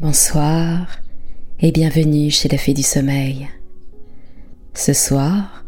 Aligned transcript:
Bonsoir 0.00 1.00
et 1.58 1.72
bienvenue 1.72 2.30
chez 2.30 2.48
la 2.48 2.56
Fée 2.56 2.72
du 2.72 2.84
Sommeil. 2.84 3.48
Ce 4.72 4.92
soir, 4.92 5.64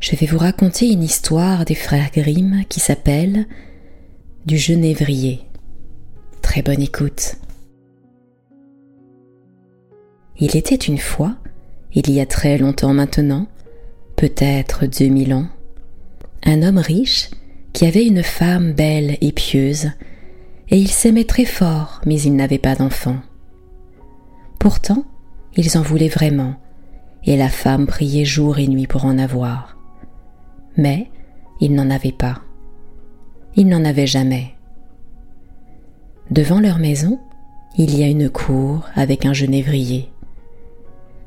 je 0.00 0.16
vais 0.16 0.26
vous 0.26 0.38
raconter 0.38 0.90
une 0.90 1.04
histoire 1.04 1.64
des 1.64 1.76
frères 1.76 2.10
Grimm 2.12 2.64
qui 2.68 2.80
s'appelle 2.80 3.46
Du 4.46 4.58
Genévrier. 4.58 5.42
Très 6.42 6.62
bonne 6.62 6.82
écoute. 6.82 7.36
Il 10.40 10.56
était 10.56 10.74
une 10.74 10.98
fois, 10.98 11.36
il 11.94 12.10
y 12.10 12.18
a 12.18 12.26
très 12.26 12.58
longtemps 12.58 12.94
maintenant, 12.94 13.46
peut-être 14.16 14.86
deux 14.86 15.06
mille 15.06 15.34
ans, 15.34 15.46
un 16.42 16.64
homme 16.64 16.78
riche 16.78 17.30
qui 17.72 17.86
avait 17.86 18.06
une 18.06 18.24
femme 18.24 18.72
belle 18.72 19.18
et 19.20 19.30
pieuse, 19.30 19.92
et 20.68 20.78
il 20.78 20.88
s'aimait 20.88 21.26
très 21.26 21.44
fort, 21.44 22.00
mais 22.06 22.20
il 22.20 22.34
n'avait 22.34 22.58
pas 22.58 22.74
d'enfant. 22.74 23.18
Pourtant, 24.58 25.04
ils 25.56 25.78
en 25.78 25.82
voulaient 25.82 26.08
vraiment, 26.08 26.54
et 27.24 27.36
la 27.36 27.48
femme 27.48 27.86
priait 27.86 28.24
jour 28.24 28.58
et 28.58 28.66
nuit 28.66 28.86
pour 28.86 29.04
en 29.04 29.18
avoir. 29.18 29.76
Mais 30.76 31.10
ils 31.60 31.74
n'en 31.74 31.90
avaient 31.90 32.12
pas. 32.12 32.40
Ils 33.56 33.68
n'en 33.68 33.84
avaient 33.84 34.06
jamais. 34.06 34.54
Devant 36.30 36.60
leur 36.60 36.78
maison, 36.78 37.20
il 37.76 37.96
y 37.96 38.02
a 38.02 38.08
une 38.08 38.30
cour 38.30 38.86
avec 38.94 39.26
un 39.26 39.32
genévrier. 39.32 40.10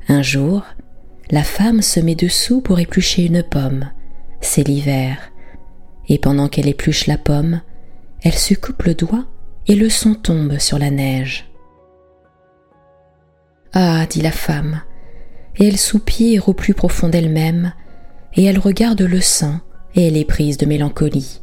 Un 0.08 0.22
jour, 0.22 0.62
la 1.30 1.42
femme 1.42 1.82
se 1.82 2.00
met 2.00 2.14
dessous 2.14 2.60
pour 2.60 2.80
éplucher 2.80 3.26
une 3.26 3.42
pomme. 3.42 3.90
C'est 4.40 4.66
l'hiver. 4.66 5.32
Et 6.08 6.18
pendant 6.18 6.48
qu'elle 6.48 6.68
épluche 6.68 7.06
la 7.06 7.18
pomme, 7.18 7.60
elle 8.22 8.34
se 8.34 8.54
coupe 8.54 8.82
le 8.82 8.94
doigt 8.94 9.24
et 9.66 9.74
le 9.74 9.88
son 9.88 10.14
tombe 10.14 10.58
sur 10.58 10.78
la 10.78 10.90
neige. 10.90 11.51
Ah, 13.74 14.06
dit 14.08 14.20
la 14.20 14.32
femme, 14.32 14.82
et 15.56 15.66
elle 15.66 15.78
soupire 15.78 16.48
au 16.48 16.52
plus 16.52 16.74
profond 16.74 17.08
d'elle-même, 17.08 17.72
et 18.34 18.44
elle 18.44 18.58
regarde 18.58 19.00
le 19.00 19.20
sang, 19.20 19.60
et 19.94 20.06
elle 20.06 20.16
est 20.16 20.26
prise 20.26 20.58
de 20.58 20.66
mélancolie. 20.66 21.40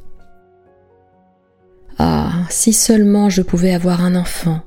Ah, 1.98 2.46
si 2.50 2.72
seulement 2.72 3.30
je 3.30 3.42
pouvais 3.42 3.74
avoir 3.74 4.04
un 4.04 4.16
enfant, 4.16 4.62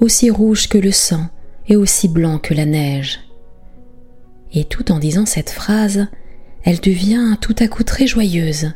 aussi 0.00 0.30
rouge 0.30 0.68
que 0.68 0.78
le 0.78 0.90
sang, 0.90 1.28
et 1.68 1.76
aussi 1.76 2.08
blanc 2.08 2.38
que 2.38 2.54
la 2.54 2.64
neige. 2.64 3.20
Et 4.52 4.64
tout 4.64 4.90
en 4.90 4.98
disant 4.98 5.26
cette 5.26 5.50
phrase, 5.50 6.06
elle 6.64 6.80
devient 6.80 7.36
tout 7.40 7.56
à 7.58 7.68
coup 7.68 7.84
très 7.84 8.06
joyeuse. 8.06 8.72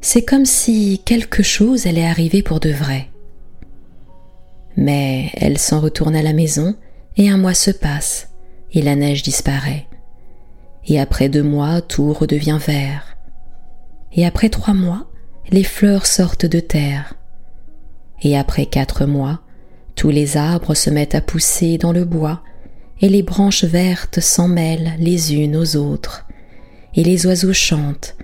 C'est 0.00 0.24
comme 0.24 0.46
si 0.46 1.02
quelque 1.04 1.42
chose 1.42 1.86
allait 1.86 2.06
arriver 2.06 2.42
pour 2.42 2.60
de 2.60 2.70
vrai. 2.70 3.08
Mais 4.76 5.30
elle 5.34 5.58
s'en 5.58 5.80
retourne 5.80 6.16
à 6.16 6.22
la 6.22 6.32
maison 6.32 6.76
et 7.16 7.28
un 7.30 7.36
mois 7.36 7.54
se 7.54 7.70
passe, 7.70 8.28
et 8.72 8.82
la 8.82 8.96
neige 8.96 9.22
disparaît. 9.22 9.86
Et 10.86 11.00
après 11.00 11.28
deux 11.28 11.42
mois, 11.42 11.80
tout 11.80 12.12
redevient 12.12 12.58
vert. 12.64 13.16
Et 14.12 14.26
après 14.26 14.48
trois 14.48 14.74
mois, 14.74 15.06
les 15.50 15.64
fleurs 15.64 16.06
sortent 16.06 16.46
de 16.46 16.60
terre. 16.60 17.14
Et 18.22 18.36
après 18.36 18.66
quatre 18.66 19.06
mois, 19.06 19.40
tous 19.94 20.10
les 20.10 20.36
arbres 20.36 20.74
se 20.74 20.90
mettent 20.90 21.14
à 21.14 21.20
pousser 21.20 21.78
dans 21.78 21.92
le 21.92 22.04
bois, 22.04 22.42
et 23.00 23.08
les 23.08 23.22
branches 23.22 23.64
vertes 23.64 24.20
s'en 24.20 24.48
mêlent 24.48 24.92
les 24.98 25.34
unes 25.34 25.56
aux 25.56 25.76
autres, 25.76 26.26
et 26.94 27.04
les 27.04 27.26
oiseaux 27.26 27.52
chantent, 27.52 28.16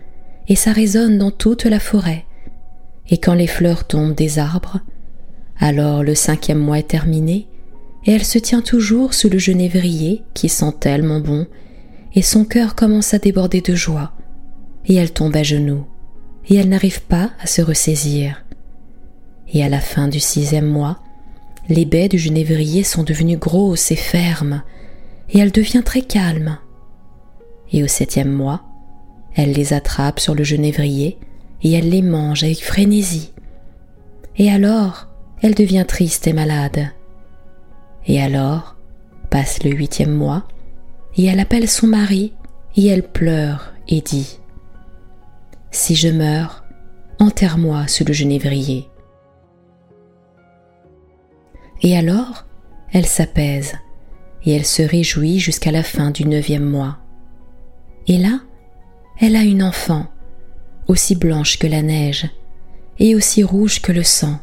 et 0.48 0.56
ça 0.56 0.72
résonne 0.72 1.18
dans 1.18 1.30
toute 1.30 1.64
la 1.64 1.80
forêt. 1.80 2.24
Et 3.08 3.18
quand 3.18 3.34
les 3.34 3.46
fleurs 3.46 3.84
tombent 3.84 4.14
des 4.14 4.38
arbres, 4.38 4.80
alors 5.58 6.02
le 6.02 6.14
cinquième 6.14 6.58
mois 6.58 6.78
est 6.78 6.88
terminé, 6.88 7.48
et 8.04 8.12
elle 8.12 8.24
se 8.24 8.38
tient 8.38 8.62
toujours 8.62 9.14
sous 9.14 9.28
le 9.28 9.38
genévrier 9.38 10.22
qui 10.34 10.48
sent 10.48 10.72
tellement 10.80 11.20
bon, 11.20 11.46
et 12.14 12.22
son 12.22 12.44
cœur 12.44 12.74
commence 12.74 13.14
à 13.14 13.18
déborder 13.18 13.60
de 13.60 13.74
joie, 13.74 14.12
et 14.86 14.94
elle 14.94 15.12
tombe 15.12 15.36
à 15.36 15.42
genoux, 15.42 15.86
et 16.48 16.56
elle 16.56 16.68
n'arrive 16.68 17.02
pas 17.02 17.30
à 17.40 17.46
se 17.46 17.62
ressaisir. 17.62 18.44
Et 19.52 19.64
à 19.64 19.68
la 19.68 19.80
fin 19.80 20.08
du 20.08 20.20
sixième 20.20 20.66
mois, 20.66 20.98
les 21.68 21.84
baies 21.84 22.08
du 22.08 22.18
genévrier 22.18 22.82
sont 22.82 23.04
devenues 23.04 23.36
grosses 23.36 23.92
et 23.92 23.96
fermes, 23.96 24.62
et 25.30 25.38
elle 25.38 25.52
devient 25.52 25.82
très 25.84 26.02
calme. 26.02 26.58
Et 27.70 27.84
au 27.84 27.86
septième 27.86 28.32
mois, 28.32 28.62
elle 29.34 29.52
les 29.52 29.72
attrape 29.72 30.20
sur 30.20 30.34
le 30.34 30.44
genévrier, 30.44 31.18
et 31.62 31.72
elle 31.72 31.88
les 31.88 32.02
mange 32.02 32.42
avec 32.42 32.64
frénésie. 32.64 33.32
Et 34.36 34.50
alors, 34.50 35.06
elle 35.40 35.54
devient 35.54 35.84
triste 35.86 36.26
et 36.26 36.32
malade 36.32 36.90
et 38.06 38.20
alors, 38.20 38.76
passe 39.30 39.62
le 39.64 39.70
huitième 39.70 40.12
mois, 40.12 40.46
et 41.16 41.26
elle 41.26 41.40
appelle 41.40 41.68
son 41.68 41.86
mari, 41.86 42.32
et 42.76 42.86
elle 42.86 43.06
pleure 43.06 43.72
et 43.88 44.00
dit 44.00 44.38
Si 45.70 45.94
je 45.94 46.08
meurs, 46.08 46.64
enterre-moi 47.18 47.86
sous 47.86 48.04
le 48.04 48.12
genévrier. 48.12 48.88
Et 51.82 51.96
alors, 51.96 52.46
elle 52.92 53.06
s'apaise, 53.06 53.74
et 54.44 54.54
elle 54.54 54.66
se 54.66 54.82
réjouit 54.82 55.38
jusqu'à 55.38 55.70
la 55.70 55.82
fin 55.82 56.10
du 56.10 56.24
neuvième 56.24 56.64
mois. 56.64 56.98
Et 58.06 58.18
là, 58.18 58.40
elle 59.20 59.36
a 59.36 59.42
une 59.42 59.62
enfant, 59.62 60.06
aussi 60.88 61.14
blanche 61.14 61.58
que 61.58 61.66
la 61.66 61.82
neige, 61.82 62.28
et 62.98 63.14
aussi 63.14 63.42
rouge 63.42 63.80
que 63.80 63.92
le 63.92 64.02
sang. 64.02 64.38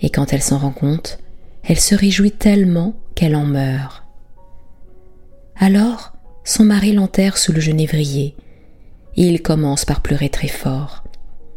Et 0.00 0.10
quand 0.10 0.32
elle 0.32 0.42
s'en 0.42 0.58
rend 0.58 0.70
compte, 0.70 1.18
elle 1.62 1.80
se 1.80 1.94
réjouit 1.94 2.32
tellement 2.32 2.94
qu'elle 3.14 3.36
en 3.36 3.44
meurt. 3.44 4.04
Alors, 5.56 6.12
son 6.44 6.64
mari 6.64 6.92
l'enterre 6.92 7.36
sous 7.36 7.52
le 7.52 7.60
genévrier, 7.60 8.34
il 9.16 9.42
commence 9.42 9.84
par 9.84 10.00
pleurer 10.00 10.28
très 10.28 10.48
fort. 10.48 11.04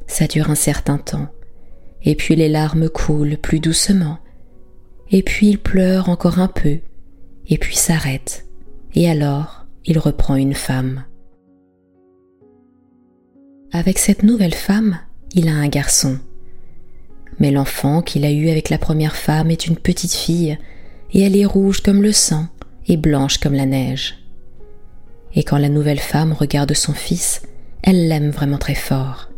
Ça 0.07 0.27
dure 0.27 0.49
un 0.49 0.55
certain 0.55 0.97
temps, 0.97 1.29
et 2.03 2.15
puis 2.15 2.35
les 2.35 2.49
larmes 2.49 2.89
coulent 2.89 3.37
plus 3.37 3.59
doucement, 3.59 4.19
et 5.09 5.23
puis 5.23 5.47
il 5.47 5.59
pleure 5.59 6.09
encore 6.09 6.39
un 6.39 6.47
peu, 6.47 6.79
et 7.47 7.57
puis 7.57 7.75
s'arrête, 7.75 8.45
et 8.95 9.09
alors 9.09 9.65
il 9.85 9.99
reprend 9.99 10.35
une 10.35 10.53
femme. 10.53 11.05
Avec 13.71 13.97
cette 13.97 14.23
nouvelle 14.23 14.53
femme, 14.53 14.99
il 15.33 15.47
a 15.47 15.53
un 15.53 15.67
garçon. 15.67 16.19
Mais 17.39 17.51
l'enfant 17.51 18.01
qu'il 18.01 18.25
a 18.25 18.31
eu 18.31 18.49
avec 18.49 18.69
la 18.69 18.77
première 18.77 19.15
femme 19.15 19.51
est 19.51 19.67
une 19.67 19.77
petite 19.77 20.13
fille, 20.13 20.57
et 21.11 21.21
elle 21.21 21.35
est 21.35 21.45
rouge 21.45 21.81
comme 21.81 22.01
le 22.01 22.11
sang 22.11 22.47
et 22.87 22.97
blanche 22.97 23.37
comme 23.37 23.53
la 23.53 23.65
neige. 23.65 24.19
Et 25.35 25.43
quand 25.43 25.57
la 25.57 25.69
nouvelle 25.69 25.99
femme 25.99 26.33
regarde 26.33 26.73
son 26.73 26.93
fils, 26.93 27.41
elle 27.81 28.07
l'aime 28.07 28.29
vraiment 28.29 28.57
très 28.57 28.75
fort. 28.75 29.29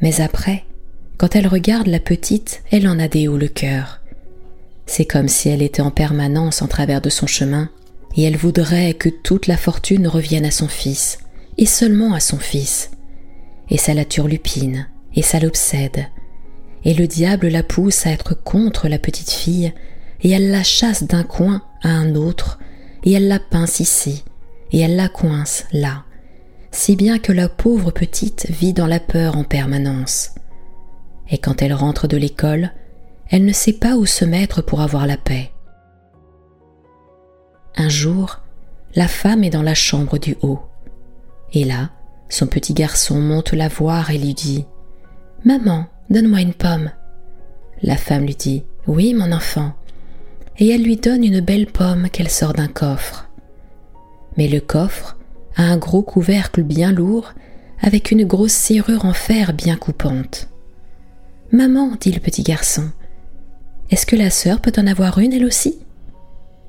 Mais 0.00 0.20
après, 0.20 0.64
quand 1.16 1.34
elle 1.34 1.46
regarde 1.46 1.86
la 1.86 2.00
petite, 2.00 2.62
elle 2.70 2.86
en 2.86 2.98
a 2.98 3.08
des 3.08 3.28
hauts 3.28 3.38
le 3.38 3.48
cœur. 3.48 4.00
C'est 4.86 5.04
comme 5.04 5.28
si 5.28 5.48
elle 5.48 5.62
était 5.62 5.82
en 5.82 5.90
permanence 5.90 6.62
en 6.62 6.68
travers 6.68 7.00
de 7.00 7.10
son 7.10 7.26
chemin, 7.26 7.70
et 8.16 8.22
elle 8.22 8.36
voudrait 8.36 8.94
que 8.94 9.08
toute 9.08 9.46
la 9.46 9.56
fortune 9.56 10.06
revienne 10.06 10.46
à 10.46 10.50
son 10.50 10.68
fils, 10.68 11.18
et 11.56 11.66
seulement 11.66 12.14
à 12.14 12.20
son 12.20 12.38
fils. 12.38 12.90
Et 13.70 13.78
ça 13.78 13.94
la 13.94 14.04
turlupine, 14.04 14.88
et 15.14 15.22
ça 15.22 15.40
l'obsède, 15.40 16.06
et 16.84 16.94
le 16.94 17.06
diable 17.06 17.48
la 17.48 17.62
pousse 17.62 18.06
à 18.06 18.10
être 18.10 18.34
contre 18.34 18.88
la 18.88 18.98
petite 18.98 19.30
fille, 19.30 19.72
et 20.22 20.30
elle 20.30 20.50
la 20.50 20.62
chasse 20.62 21.04
d'un 21.04 21.22
coin 21.22 21.62
à 21.82 21.90
un 21.90 22.14
autre, 22.14 22.58
et 23.04 23.12
elle 23.12 23.28
la 23.28 23.38
pince 23.38 23.80
ici, 23.80 24.24
et 24.72 24.80
elle 24.80 24.96
la 24.96 25.08
coince 25.08 25.64
là, 25.72 26.04
si 26.70 26.96
bien 26.96 27.18
que 27.18 27.32
la 27.32 27.48
pauvre 27.48 27.90
petite 27.90 28.46
vit 28.50 28.72
dans 28.72 28.86
la 28.86 29.00
peur 29.00 29.36
en 29.36 29.44
permanence. 29.44 30.30
Et 31.30 31.38
quand 31.38 31.62
elle 31.62 31.74
rentre 31.74 32.06
de 32.06 32.16
l'école, 32.16 32.72
elle 33.30 33.44
ne 33.44 33.52
sait 33.52 33.74
pas 33.74 33.96
où 33.96 34.06
se 34.06 34.24
mettre 34.24 34.62
pour 34.62 34.80
avoir 34.80 35.06
la 35.06 35.16
paix. 35.16 35.52
Un 37.76 37.88
jour, 37.88 38.40
la 38.94 39.06
femme 39.06 39.44
est 39.44 39.50
dans 39.50 39.62
la 39.62 39.74
chambre 39.74 40.18
du 40.18 40.36
haut, 40.42 40.60
et 41.52 41.64
là, 41.64 41.90
son 42.28 42.46
petit 42.46 42.74
garçon 42.74 43.20
monte 43.20 43.52
la 43.52 43.68
voir 43.68 44.10
et 44.10 44.18
lui 44.18 44.34
dit 44.34 44.66
Maman, 45.44 45.86
Donne-moi 46.10 46.40
une 46.40 46.54
pomme. 46.54 46.90
La 47.82 47.96
femme 47.96 48.24
lui 48.24 48.34
dit 48.34 48.64
Oui, 48.86 49.14
mon 49.14 49.30
enfant. 49.32 49.72
Et 50.58 50.68
elle 50.68 50.82
lui 50.82 50.96
donne 50.96 51.24
une 51.24 51.40
belle 51.40 51.66
pomme 51.66 52.08
qu'elle 52.10 52.30
sort 52.30 52.54
d'un 52.54 52.68
coffre. 52.68 53.28
Mais 54.36 54.48
le 54.48 54.60
coffre 54.60 55.16
a 55.56 55.62
un 55.62 55.76
gros 55.76 56.02
couvercle 56.02 56.62
bien 56.62 56.92
lourd 56.92 57.32
avec 57.80 58.10
une 58.10 58.24
grosse 58.24 58.52
serrure 58.52 59.04
en 59.04 59.12
fer 59.12 59.52
bien 59.52 59.76
coupante. 59.76 60.48
Maman, 61.52 61.92
dit 62.00 62.12
le 62.12 62.20
petit 62.20 62.42
garçon, 62.42 62.90
est-ce 63.90 64.06
que 64.06 64.16
la 64.16 64.30
sœur 64.30 64.60
peut 64.60 64.72
en 64.76 64.86
avoir 64.86 65.18
une 65.18 65.32
elle 65.32 65.44
aussi? 65.44 65.78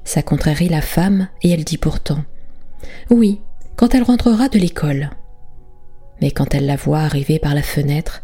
Ça 0.03 0.21
contrarie 0.21 0.69
la 0.69 0.81
femme 0.81 1.27
et 1.42 1.51
elle 1.51 1.63
dit 1.63 1.77
pourtant 1.77 2.24
Oui, 3.09 3.42
quand 3.75 3.94
elle 3.94 4.03
rentrera 4.03 4.50
de 4.50 4.59
l'école. 4.59 5.09
Mais 6.21 6.31
quand 6.31 6.53
elle 6.56 6.65
la 6.65 6.75
voit 6.75 7.00
arriver 7.00 7.39
par 7.39 7.56
la 7.56 7.62
fenêtre, 7.62 8.24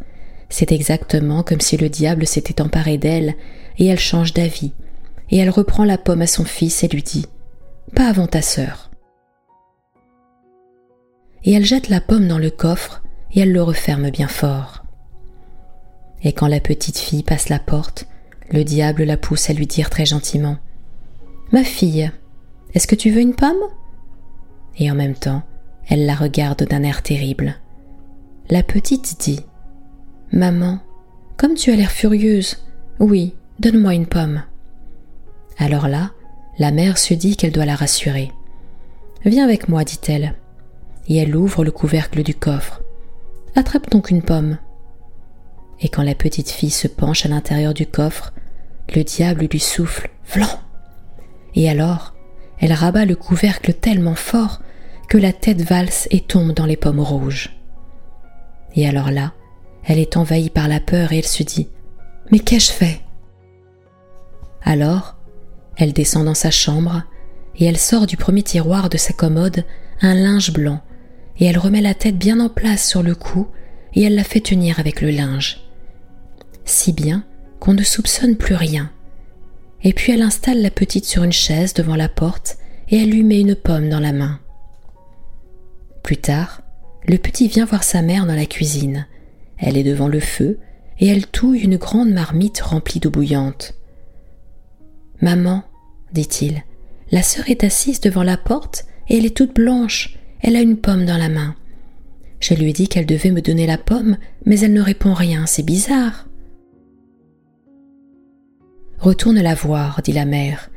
c'est 0.55 0.71
exactement 0.71 1.43
comme 1.43 1.59
si 1.59 1.75
le 1.75 1.89
diable 1.89 2.25
s'était 2.25 2.61
emparé 2.61 2.97
d'elle, 2.97 3.33
et 3.77 3.87
elle 3.87 3.99
change 3.99 4.31
d'avis, 4.31 4.71
et 5.29 5.37
elle 5.37 5.49
reprend 5.49 5.83
la 5.83 5.97
pomme 5.97 6.21
à 6.21 6.27
son 6.27 6.45
fils 6.45 6.81
et 6.81 6.87
lui 6.87 7.03
dit 7.03 7.25
Pas 7.93 8.07
avant 8.07 8.25
ta 8.25 8.41
sœur. 8.41 8.89
Et 11.43 11.51
elle 11.51 11.65
jette 11.65 11.89
la 11.89 11.99
pomme 11.99 12.29
dans 12.29 12.37
le 12.37 12.51
coffre 12.51 13.03
et 13.33 13.41
elle 13.41 13.51
le 13.51 13.61
referme 13.61 14.09
bien 14.11 14.29
fort. 14.29 14.85
Et 16.23 16.31
quand 16.31 16.47
la 16.47 16.61
petite 16.61 16.99
fille 16.99 17.23
passe 17.23 17.49
la 17.49 17.59
porte, 17.59 18.07
le 18.49 18.63
diable 18.63 19.03
la 19.03 19.17
pousse 19.17 19.49
à 19.49 19.53
lui 19.53 19.67
dire 19.67 19.89
très 19.89 20.05
gentiment 20.05 20.55
Ma 21.51 21.65
fille, 21.65 22.09
est-ce 22.73 22.87
que 22.87 22.95
tu 22.95 23.09
veux 23.11 23.19
une 23.19 23.35
pomme? 23.35 23.67
Et 24.77 24.89
en 24.89 24.95
même 24.95 25.15
temps, 25.15 25.43
elle 25.89 26.05
la 26.05 26.15
regarde 26.15 26.63
d'un 26.63 26.83
air 26.83 27.03
terrible. 27.03 27.55
La 28.49 28.63
petite 28.63 29.19
dit 29.19 29.41
Maman, 30.35 30.79
comme 31.37 31.53
tu 31.53 31.71
as 31.71 31.77
l'air 31.77 31.91
furieuse, 31.91 32.57
oui, 32.99 33.35
donne-moi 33.61 33.93
une 33.93 34.05
pomme. 34.05 34.43
Alors 35.57 35.87
là, 35.87 36.11
la 36.59 36.71
mère 36.71 36.97
se 36.97 37.13
dit 37.13 37.37
qu'elle 37.37 37.53
doit 37.53 37.63
la 37.63 37.75
rassurer. 37.75 38.33
Viens 39.23 39.45
avec 39.45 39.69
moi, 39.69 39.85
dit-elle. 39.85 40.35
Et 41.07 41.15
elle 41.15 41.37
ouvre 41.37 41.63
le 41.63 41.71
couvercle 41.71 42.21
du 42.21 42.35
coffre. 42.35 42.81
Attrape 43.55 43.89
donc 43.89 44.11
une 44.11 44.21
pomme. 44.21 44.57
Et 45.79 45.87
quand 45.87 46.03
la 46.03 46.15
petite 46.15 46.49
fille 46.49 46.69
se 46.69 46.89
penche 46.89 47.25
à 47.25 47.29
l'intérieur 47.29 47.73
du 47.73 47.85
coffre, 47.85 48.33
le 48.93 49.05
diable 49.05 49.47
lui 49.49 49.59
souffle 49.61 50.09
Vlan 50.33 50.59
Et 51.53 51.69
alors, 51.69 52.13
elle 52.59 52.73
rabat 52.73 53.05
le 53.05 53.15
couvercle 53.15 53.73
tellement 53.73 54.15
fort 54.15 54.59
que 55.07 55.17
la 55.17 55.31
tête 55.31 55.61
valse 55.61 56.09
et 56.11 56.19
tombe 56.19 56.51
dans 56.51 56.65
les 56.65 56.75
pommes 56.75 56.99
rouges. 56.99 57.55
Et 58.75 58.85
alors 58.85 59.11
là, 59.11 59.31
elle 59.85 59.99
est 59.99 60.17
envahie 60.17 60.49
par 60.49 60.67
la 60.67 60.79
peur 60.79 61.11
et 61.11 61.19
elle 61.19 61.27
se 61.27 61.43
dit 61.43 61.69
Mais 62.31 62.39
qu'ai-je 62.39 62.71
fait? 62.71 63.01
Alors, 64.63 65.15
elle 65.77 65.93
descend 65.93 66.25
dans 66.25 66.33
sa 66.33 66.51
chambre 66.51 67.03
et 67.57 67.65
elle 67.65 67.77
sort 67.77 68.07
du 68.07 68.17
premier 68.17 68.43
tiroir 68.43 68.89
de 68.89 68.97
sa 68.97 69.13
commode 69.13 69.63
un 70.01 70.15
linge 70.15 70.51
blanc 70.51 70.81
et 71.37 71.45
elle 71.45 71.57
remet 71.57 71.81
la 71.81 71.93
tête 71.93 72.17
bien 72.17 72.39
en 72.39 72.49
place 72.49 72.87
sur 72.87 73.03
le 73.03 73.15
cou 73.15 73.47
et 73.93 74.03
elle 74.03 74.15
la 74.15 74.23
fait 74.23 74.41
tenir 74.41 74.79
avec 74.79 75.01
le 75.01 75.11
linge. 75.11 75.61
Si 76.65 76.91
bien 76.91 77.23
qu'on 77.59 77.73
ne 77.73 77.83
soupçonne 77.83 78.35
plus 78.35 78.55
rien. 78.55 78.91
Et 79.83 79.93
puis 79.93 80.11
elle 80.11 80.21
installe 80.21 80.61
la 80.61 80.71
petite 80.71 81.05
sur 81.05 81.23
une 81.23 81.31
chaise 81.31 81.73
devant 81.73 81.95
la 81.95 82.09
porte 82.09 82.57
et 82.89 83.01
elle 83.01 83.09
lui 83.09 83.23
met 83.23 83.39
une 83.39 83.55
pomme 83.55 83.89
dans 83.89 83.99
la 83.99 84.13
main. 84.13 84.39
Plus 86.03 86.17
tard, 86.17 86.61
le 87.07 87.17
petit 87.17 87.47
vient 87.47 87.65
voir 87.65 87.83
sa 87.83 88.01
mère 88.01 88.25
dans 88.25 88.35
la 88.35 88.45
cuisine. 88.45 89.07
Elle 89.57 89.77
est 89.77 89.83
devant 89.83 90.07
le 90.07 90.19
feu 90.19 90.59
et 90.99 91.07
elle 91.07 91.27
touille 91.27 91.61
une 91.61 91.77
grande 91.77 92.11
marmite 92.11 92.61
remplie 92.61 92.99
d'eau 92.99 93.09
bouillante. 93.09 93.73
Maman, 95.21 95.63
dit-il, 96.13 96.63
la 97.11 97.23
sœur 97.23 97.49
est 97.49 97.63
assise 97.63 97.99
devant 97.99 98.23
la 98.23 98.37
porte 98.37 98.85
et 99.07 99.17
elle 99.17 99.25
est 99.25 99.35
toute 99.35 99.55
blanche. 99.55 100.17
Elle 100.41 100.55
a 100.55 100.61
une 100.61 100.77
pomme 100.77 101.05
dans 101.05 101.17
la 101.17 101.29
main. 101.29 101.55
Je 102.39 102.53
lui 102.53 102.69
ai 102.69 102.73
dit 102.73 102.87
qu'elle 102.87 103.05
devait 103.05 103.31
me 103.31 103.41
donner 103.41 103.65
la 103.65 103.77
pomme, 103.77 104.17
mais 104.45 104.59
elle 104.59 104.73
ne 104.73 104.81
répond 104.81 105.13
rien, 105.13 105.45
c'est 105.45 105.63
bizarre. 105.63 106.27
Retourne 108.99 109.41
la 109.41 109.55
voir, 109.55 110.01
dit 110.03 110.11
la 110.11 110.25
mère, 110.25 110.69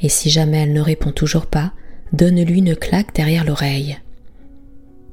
et 0.00 0.08
si 0.08 0.30
jamais 0.30 0.58
elle 0.58 0.72
ne 0.72 0.80
répond 0.80 1.12
toujours 1.12 1.46
pas, 1.46 1.72
donne-lui 2.12 2.58
une 2.58 2.76
claque 2.76 3.14
derrière 3.14 3.44
l'oreille. 3.44 3.98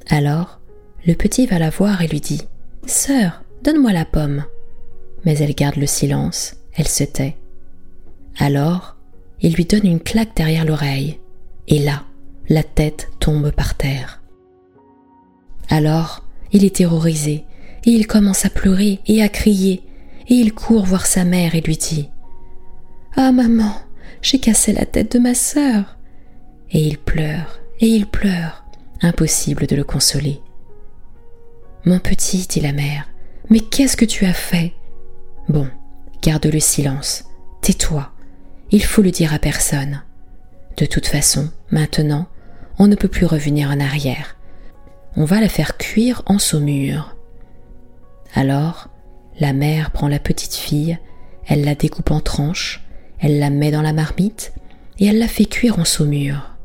Alors, 0.08 0.60
le 1.06 1.14
petit 1.14 1.46
va 1.46 1.58
la 1.58 1.70
voir 1.70 2.02
et 2.02 2.08
lui 2.08 2.20
dit 2.20 2.42
Sœur, 2.86 3.42
donne-moi 3.62 3.92
la 3.92 4.04
pomme. 4.04 4.44
Mais 5.24 5.38
elle 5.38 5.54
garde 5.54 5.76
le 5.76 5.86
silence, 5.86 6.56
elle 6.74 6.88
se 6.88 7.04
tait. 7.04 7.36
Alors, 8.38 8.96
il 9.40 9.54
lui 9.54 9.64
donne 9.64 9.86
une 9.86 10.00
claque 10.00 10.34
derrière 10.34 10.64
l'oreille, 10.64 11.20
et 11.68 11.78
là, 11.78 12.04
la 12.48 12.62
tête 12.62 13.10
tombe 13.20 13.50
par 13.50 13.74
terre. 13.74 14.22
Alors, 15.68 16.24
il 16.52 16.64
est 16.64 16.76
terrorisé, 16.76 17.44
et 17.84 17.90
il 17.90 18.06
commence 18.06 18.44
à 18.44 18.50
pleurer 18.50 19.00
et 19.06 19.22
à 19.22 19.28
crier, 19.28 19.82
et 20.28 20.34
il 20.34 20.52
court 20.52 20.84
voir 20.84 21.06
sa 21.06 21.24
mère 21.24 21.54
et 21.54 21.60
lui 21.60 21.76
dit 21.76 22.08
Ah 23.16 23.32
maman, 23.32 23.74
j'ai 24.22 24.38
cassé 24.38 24.72
la 24.72 24.86
tête 24.86 25.12
de 25.12 25.18
ma 25.18 25.34
sœur. 25.34 25.96
Et 26.72 26.80
il 26.86 26.98
pleure, 26.98 27.60
et 27.80 27.88
il 27.88 28.06
pleure, 28.06 28.64
impossible 29.02 29.66
de 29.66 29.76
le 29.76 29.84
consoler. 29.84 30.40
Mon 31.84 31.98
petit, 31.98 32.19
dit 32.38 32.60
la 32.60 32.72
mère, 32.72 33.08
mais 33.48 33.60
qu'est-ce 33.60 33.96
que 33.96 34.04
tu 34.04 34.24
as 34.24 34.32
fait? 34.32 34.72
Bon, 35.48 35.68
garde 36.22 36.46
le 36.46 36.60
silence, 36.60 37.24
tais-toi, 37.62 38.10
il 38.70 38.84
faut 38.84 39.02
le 39.02 39.10
dire 39.10 39.34
à 39.34 39.38
personne. 39.38 40.02
De 40.76 40.86
toute 40.86 41.06
façon, 41.06 41.50
maintenant, 41.70 42.28
on 42.78 42.86
ne 42.86 42.94
peut 42.94 43.08
plus 43.08 43.26
revenir 43.26 43.70
en 43.70 43.80
arrière. 43.80 44.36
On 45.16 45.24
va 45.24 45.40
la 45.40 45.48
faire 45.48 45.76
cuire 45.76 46.22
en 46.26 46.38
saumure. 46.38 47.16
Alors, 48.34 48.88
la 49.40 49.52
mère 49.52 49.90
prend 49.90 50.08
la 50.08 50.20
petite 50.20 50.54
fille, 50.54 50.98
elle 51.46 51.64
la 51.64 51.74
découpe 51.74 52.12
en 52.12 52.20
tranches, 52.20 52.84
elle 53.18 53.38
la 53.38 53.50
met 53.50 53.70
dans 53.70 53.82
la 53.82 53.92
marmite 53.92 54.52
et 54.98 55.06
elle 55.06 55.18
la 55.18 55.28
fait 55.28 55.46
cuire 55.46 55.78
en 55.78 55.84
saumure. 55.84 56.56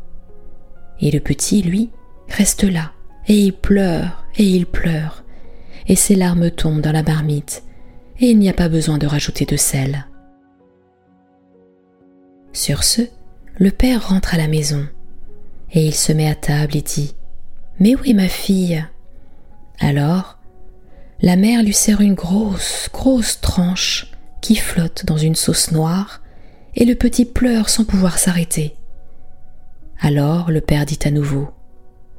Et 1.02 1.12
le 1.12 1.20
petit, 1.20 1.62
lui, 1.62 1.90
reste 2.30 2.64
là, 2.64 2.92
et 3.28 3.36
il 3.36 3.54
pleure, 3.54 4.26
et 4.38 4.44
il 4.44 4.66
pleure, 4.66 5.25
et 5.88 5.96
ses 5.96 6.16
larmes 6.16 6.52
tombent 6.52 6.82
dans 6.82 6.92
la 6.92 7.04
marmite, 7.04 7.64
et 8.20 8.28
il 8.28 8.40
n'y 8.40 8.50
a 8.50 8.54
pas 8.54 8.70
besoin 8.70 8.98
de 8.98 9.08
rajouter 9.08 9.46
de 9.46 9.58
sel. 9.58 10.06
Sur 12.54 12.84
ce, 12.84 13.02
le 13.58 13.72
père 13.72 14.10
rentre 14.10 14.34
à 14.34 14.38
la 14.38 14.48
maison, 14.48 14.88
et 15.72 15.86
il 15.86 15.94
se 15.94 16.12
met 16.12 16.30
à 16.30 16.36
table 16.36 16.76
et 16.76 16.82
dit 16.82 17.16
Mais 17.80 17.96
oui, 17.96 18.14
ma 18.14 18.28
fille 18.28 18.86
Alors, 19.80 20.40
la 21.22 21.36
mère 21.36 21.64
lui 21.64 21.74
sert 21.74 22.02
une 22.02 22.14
grosse, 22.14 22.90
grosse 22.92 23.42
tranche 23.42 24.12
qui 24.42 24.56
flotte 24.56 25.06
dans 25.06 25.18
une 25.18 25.36
sauce 25.36 25.72
noire 25.72 26.22
et 26.76 26.86
le 26.86 26.96
petit 26.96 27.26
pleure 27.26 27.70
sans 27.70 27.86
pouvoir 27.86 28.18
s'arrêter. 28.18 28.76
Alors 30.00 30.52
le 30.52 30.62
père 30.62 30.86
dit 30.86 31.00
à 31.06 31.12
nouveau 31.12 31.50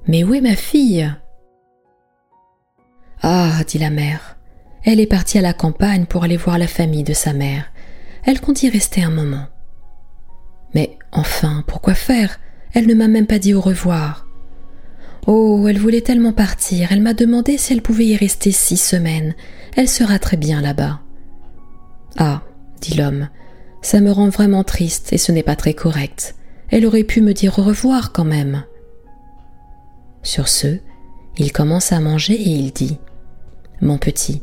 Mais 0.07 0.25
où 0.25 0.35
est 0.35 0.41
ma 0.41 0.57
fille 0.57 1.11
Ah, 3.23 3.63
dit 3.67 3.79
la 3.79 3.91
mère, 3.91 4.37
elle 4.85 5.01
est 5.01 5.07
partie 5.07 5.39
à 5.39 5.43
la 5.43 5.53
campagne 5.53 6.07
pour 6.07 6.25
aller 6.25 6.37
voir 6.37 6.59
la 6.59 6.69
famille 6.69 7.05
de 7.05 7.13
sa 7.13 7.33
mère. 7.33 7.65
Elle 8.25 8.41
compte 8.41 8.63
y 8.63 8.69
rester 8.69 9.03
un 9.03 9.11
moment. 9.11 9.47
Mais 10.75 10.99
enfin, 11.13 11.65
pourquoi 11.67 11.95
faire? 11.95 12.39
Elle 12.73 12.87
ne 12.87 12.95
m'a 12.95 13.09
même 13.09 13.27
pas 13.27 13.39
dit 13.39 13.55
au 13.55 13.61
revoir. 13.61 14.27
Oh, 15.27 15.67
elle 15.69 15.79
voulait 15.79 16.03
tellement 16.03 16.33
partir, 16.33 16.93
elle 16.93 17.01
m'a 17.01 17.15
demandé 17.15 17.59
si 17.59 17.73
elle 17.73 17.83
pouvait 17.83 18.07
y 18.07 18.17
rester 18.17 18.53
six 18.53 18.77
semaines. 18.77 19.35
Elle 19.77 19.89
sera 19.89 20.19
très 20.19 20.37
bien 20.37 20.61
là-bas. 20.61 21.01
Ah, 22.17 22.43
dit 22.81 22.95
l'homme, 22.95 23.29
ça 23.83 24.01
me 24.01 24.13
rend 24.13 24.29
vraiment 24.29 24.63
triste 24.63 25.13
et 25.13 25.19
ce 25.19 25.33
n'est 25.33 25.43
pas 25.43 25.57
très 25.57 25.75
correct. 25.75 26.37
Elle 26.69 26.87
aurait 26.87 27.05
pu 27.05 27.23
me 27.23 27.35
dire 27.35 27.59
au 27.59 27.63
revoir 27.63 28.13
quand 28.13 28.25
même. 28.25 28.65
Sur 30.23 30.49
ce, 30.49 30.79
il 31.39 31.53
commence 31.53 31.93
à 31.93 32.01
manger 32.01 32.35
et 32.35 32.51
il 32.51 32.73
dit 32.73 32.99
Mon 33.81 33.99
petit, 33.99 34.43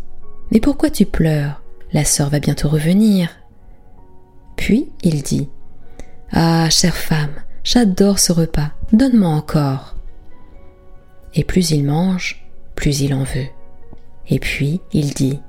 mais 0.52 0.60
pourquoi 0.60 0.90
tu 0.90 1.06
pleures? 1.06 1.62
La 1.92 2.06
sœur 2.06 2.30
va 2.30 2.40
bientôt 2.40 2.70
revenir. 2.70 3.30
Puis 4.56 4.90
il 5.04 5.22
dit 5.24 5.50
Ah, 6.32 6.70
chère 6.70 6.96
femme, 6.96 7.34
j'adore 7.64 8.20
ce 8.20 8.32
repas, 8.32 8.72
donne-moi 8.92 9.30
encore. 9.30 9.96
Et 11.36 11.44
plus 11.44 11.72
il 11.72 11.84
mange, 11.84 12.46
plus 12.76 13.02
il 13.02 13.14
en 13.14 13.24
veut. 13.24 13.48
Et 14.30 14.40
puis 14.40 14.82
il 14.92 15.14
dit 15.14 15.40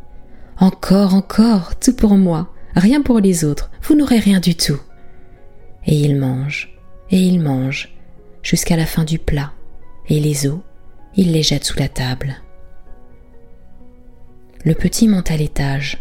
Encore, 0.59 1.15
encore, 1.15 1.79
tout 1.79 1.95
pour 1.95 2.17
moi 2.17 2.51
rien 2.77 3.03
pour 3.03 3.21
les 3.21 3.45
autres, 3.45 3.71
vous 3.83 3.95
n'aurez 3.95 4.19
rien 4.19 4.41
du 4.41 4.55
tout. 4.55 4.81
Et 5.87 5.95
il 5.95 6.17
mange, 6.17 6.77
et 7.11 7.19
il 7.19 7.41
mange, 7.41 7.95
jusqu'à 8.43 8.77
la 8.77 8.87
fin 8.87 9.05
du 9.05 9.19
plat, 9.19 9.53
et 10.09 10.21
les 10.21 10.47
os, 10.47 10.61
il 11.17 11.33
les 11.33 11.43
jette 11.43 11.65
sous 11.65 11.79
la 11.79 11.89
table. 11.89 12.37
Le 14.65 14.75
petit 14.75 15.09
monte 15.09 15.31
à 15.31 15.37
l'étage, 15.37 15.99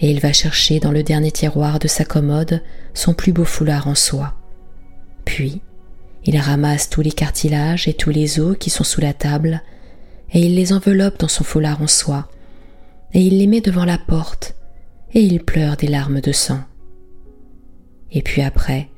et 0.00 0.10
il 0.10 0.18
va 0.18 0.32
chercher 0.32 0.80
dans 0.80 0.90
le 0.90 1.04
dernier 1.04 1.30
tiroir 1.30 1.78
de 1.78 1.86
sa 1.86 2.04
commode 2.04 2.60
son 2.92 3.14
plus 3.14 3.32
beau 3.32 3.44
foulard 3.44 3.86
en 3.86 3.94
soie. 3.94 4.34
Puis, 5.24 5.60
il 6.24 6.36
ramasse 6.36 6.90
tous 6.90 7.02
les 7.02 7.12
cartilages 7.12 7.86
et 7.86 7.94
tous 7.94 8.10
les 8.10 8.40
os 8.40 8.56
qui 8.58 8.68
sont 8.68 8.82
sous 8.82 9.00
la 9.00 9.12
table, 9.12 9.62
et 10.32 10.40
il 10.40 10.56
les 10.56 10.72
enveloppe 10.72 11.20
dans 11.20 11.28
son 11.28 11.44
foulard 11.44 11.82
en 11.82 11.86
soie, 11.86 12.28
et 13.14 13.20
il 13.20 13.38
les 13.38 13.46
met 13.46 13.60
devant 13.60 13.84
la 13.84 13.98
porte, 13.98 14.56
et 15.14 15.20
il 15.20 15.44
pleure 15.44 15.76
des 15.76 15.86
larmes 15.86 16.20
de 16.20 16.32
sang. 16.32 16.60
Et 18.10 18.22
puis 18.22 18.42
après, 18.42 18.88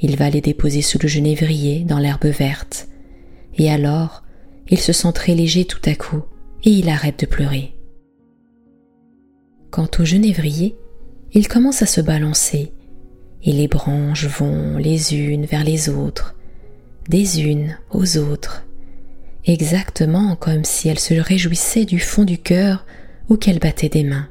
il 0.00 0.16
va 0.16 0.30
les 0.30 0.40
déposer 0.40 0.80
sous 0.80 0.98
le 0.98 1.08
genévrier 1.08 1.80
dans 1.80 1.98
l'herbe 1.98 2.24
verte, 2.24 2.88
et 3.58 3.70
alors 3.70 4.22
il 4.68 4.78
se 4.78 4.94
sent 4.94 5.12
très 5.12 5.34
léger 5.34 5.66
tout 5.66 5.82
à 5.84 5.94
coup, 5.94 6.22
et 6.64 6.70
il 6.70 6.88
arrête 6.88 7.20
de 7.20 7.26
pleurer. 7.26 7.74
Quant 9.72 9.88
au 9.98 10.04
genévrier, 10.04 10.76
il 11.32 11.48
commence 11.48 11.80
à 11.80 11.86
se 11.86 12.02
balancer, 12.02 12.74
et 13.42 13.52
les 13.52 13.68
branches 13.68 14.26
vont 14.26 14.76
les 14.76 15.14
unes 15.14 15.46
vers 15.46 15.64
les 15.64 15.88
autres, 15.88 16.34
des 17.08 17.40
unes 17.40 17.78
aux 17.90 18.18
autres, 18.18 18.66
exactement 19.46 20.36
comme 20.36 20.64
si 20.64 20.90
elles 20.90 20.98
se 20.98 21.14
réjouissaient 21.14 21.86
du 21.86 22.00
fond 22.00 22.24
du 22.24 22.36
cœur 22.36 22.84
ou 23.30 23.38
qu'elles 23.38 23.60
battaient 23.60 23.88
des 23.88 24.04
mains. 24.04 24.28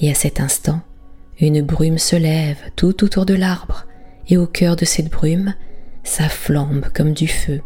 Et 0.00 0.10
à 0.10 0.14
cet 0.14 0.40
instant, 0.40 0.80
une 1.38 1.62
brume 1.62 1.98
se 1.98 2.16
lève 2.16 2.58
tout 2.74 3.04
autour 3.04 3.26
de 3.26 3.34
l'arbre, 3.34 3.86
et 4.26 4.36
au 4.36 4.48
cœur 4.48 4.74
de 4.74 4.84
cette 4.84 5.08
brume, 5.08 5.54
ça 6.02 6.28
flambe 6.28 6.86
comme 6.92 7.12
du 7.12 7.28
feu. 7.28 7.60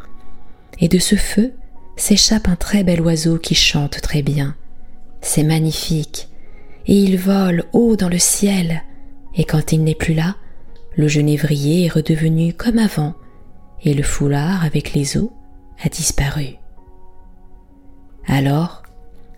Et 0.78 0.88
de 0.88 0.98
ce 0.98 1.16
feu 1.16 1.54
s'échappe 1.96 2.48
un 2.48 2.56
très 2.56 2.84
bel 2.84 3.00
oiseau 3.00 3.38
qui 3.38 3.54
chante 3.54 4.02
très 4.02 4.20
bien. 4.20 4.54
C'est 5.22 5.44
magnifique, 5.44 6.28
et 6.86 6.94
il 6.94 7.16
vole 7.16 7.64
haut 7.72 7.96
dans 7.96 8.08
le 8.08 8.18
ciel, 8.18 8.82
et 9.34 9.44
quand 9.44 9.72
il 9.72 9.84
n'est 9.84 9.94
plus 9.94 10.14
là, 10.14 10.36
le 10.96 11.08
genévrier 11.08 11.86
est 11.86 11.88
redevenu 11.88 12.52
comme 12.52 12.78
avant, 12.78 13.14
et 13.82 13.94
le 13.94 14.02
foulard 14.02 14.64
avec 14.64 14.92
les 14.92 15.16
os 15.16 15.30
a 15.82 15.88
disparu. 15.88 16.56
Alors, 18.26 18.82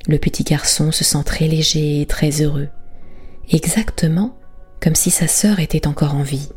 le 0.09 0.19
petit 0.19 0.43
garçon 0.43 0.91
se 0.91 1.05
sent 1.05 1.23
très 1.25 1.47
léger 1.47 2.01
et 2.01 2.07
très 2.07 2.43
heureux, 2.43 2.69
exactement 3.51 4.37
comme 4.83 4.95
si 4.95 5.11
sa 5.11 5.29
sœur 5.29 5.61
était 5.61 5.87
encore 5.87 6.15
en 6.15 6.23
vie. 6.23 6.49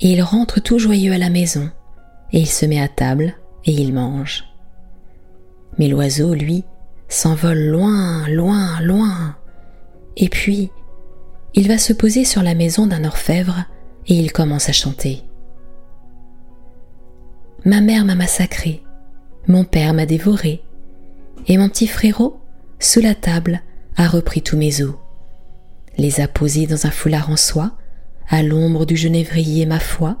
Et 0.00 0.12
il 0.12 0.22
rentre 0.22 0.60
tout 0.60 0.78
joyeux 0.78 1.12
à 1.12 1.18
la 1.18 1.30
maison, 1.30 1.70
et 2.32 2.40
il 2.40 2.48
se 2.48 2.66
met 2.66 2.80
à 2.80 2.88
table, 2.88 3.34
et 3.64 3.72
il 3.72 3.94
mange. 3.94 4.44
Mais 5.78 5.88
l'oiseau, 5.88 6.34
lui, 6.34 6.64
s'envole 7.08 7.66
loin, 7.66 8.28
loin, 8.28 8.80
loin, 8.80 9.36
et 10.16 10.28
puis 10.28 10.70
il 11.54 11.68
va 11.68 11.78
se 11.78 11.92
poser 11.92 12.24
sur 12.24 12.42
la 12.42 12.54
maison 12.54 12.86
d'un 12.86 13.04
orfèvre, 13.04 13.64
et 14.06 14.14
il 14.14 14.32
commence 14.32 14.68
à 14.68 14.72
chanter. 14.72 15.22
Ma 17.64 17.80
mère 17.80 18.04
m'a 18.04 18.14
massacré, 18.14 18.82
mon 19.48 19.64
père 19.64 19.94
m'a 19.94 20.06
dévoré, 20.06 20.62
et 21.48 21.58
mon 21.58 21.68
petit 21.68 21.86
frérot, 21.86 22.40
sous 22.78 23.00
la 23.00 23.14
table, 23.14 23.62
a 23.96 24.06
repris 24.06 24.42
tous 24.42 24.56
mes 24.56 24.82
os, 24.82 24.94
les 25.98 26.20
a 26.20 26.28
posés 26.28 26.66
dans 26.66 26.86
un 26.86 26.90
foulard 26.90 27.30
en 27.30 27.36
soie, 27.36 27.72
à 28.28 28.42
l'ombre 28.42 28.84
du 28.84 28.96
genévrier, 28.96 29.66
ma 29.66 29.80
foi. 29.80 30.18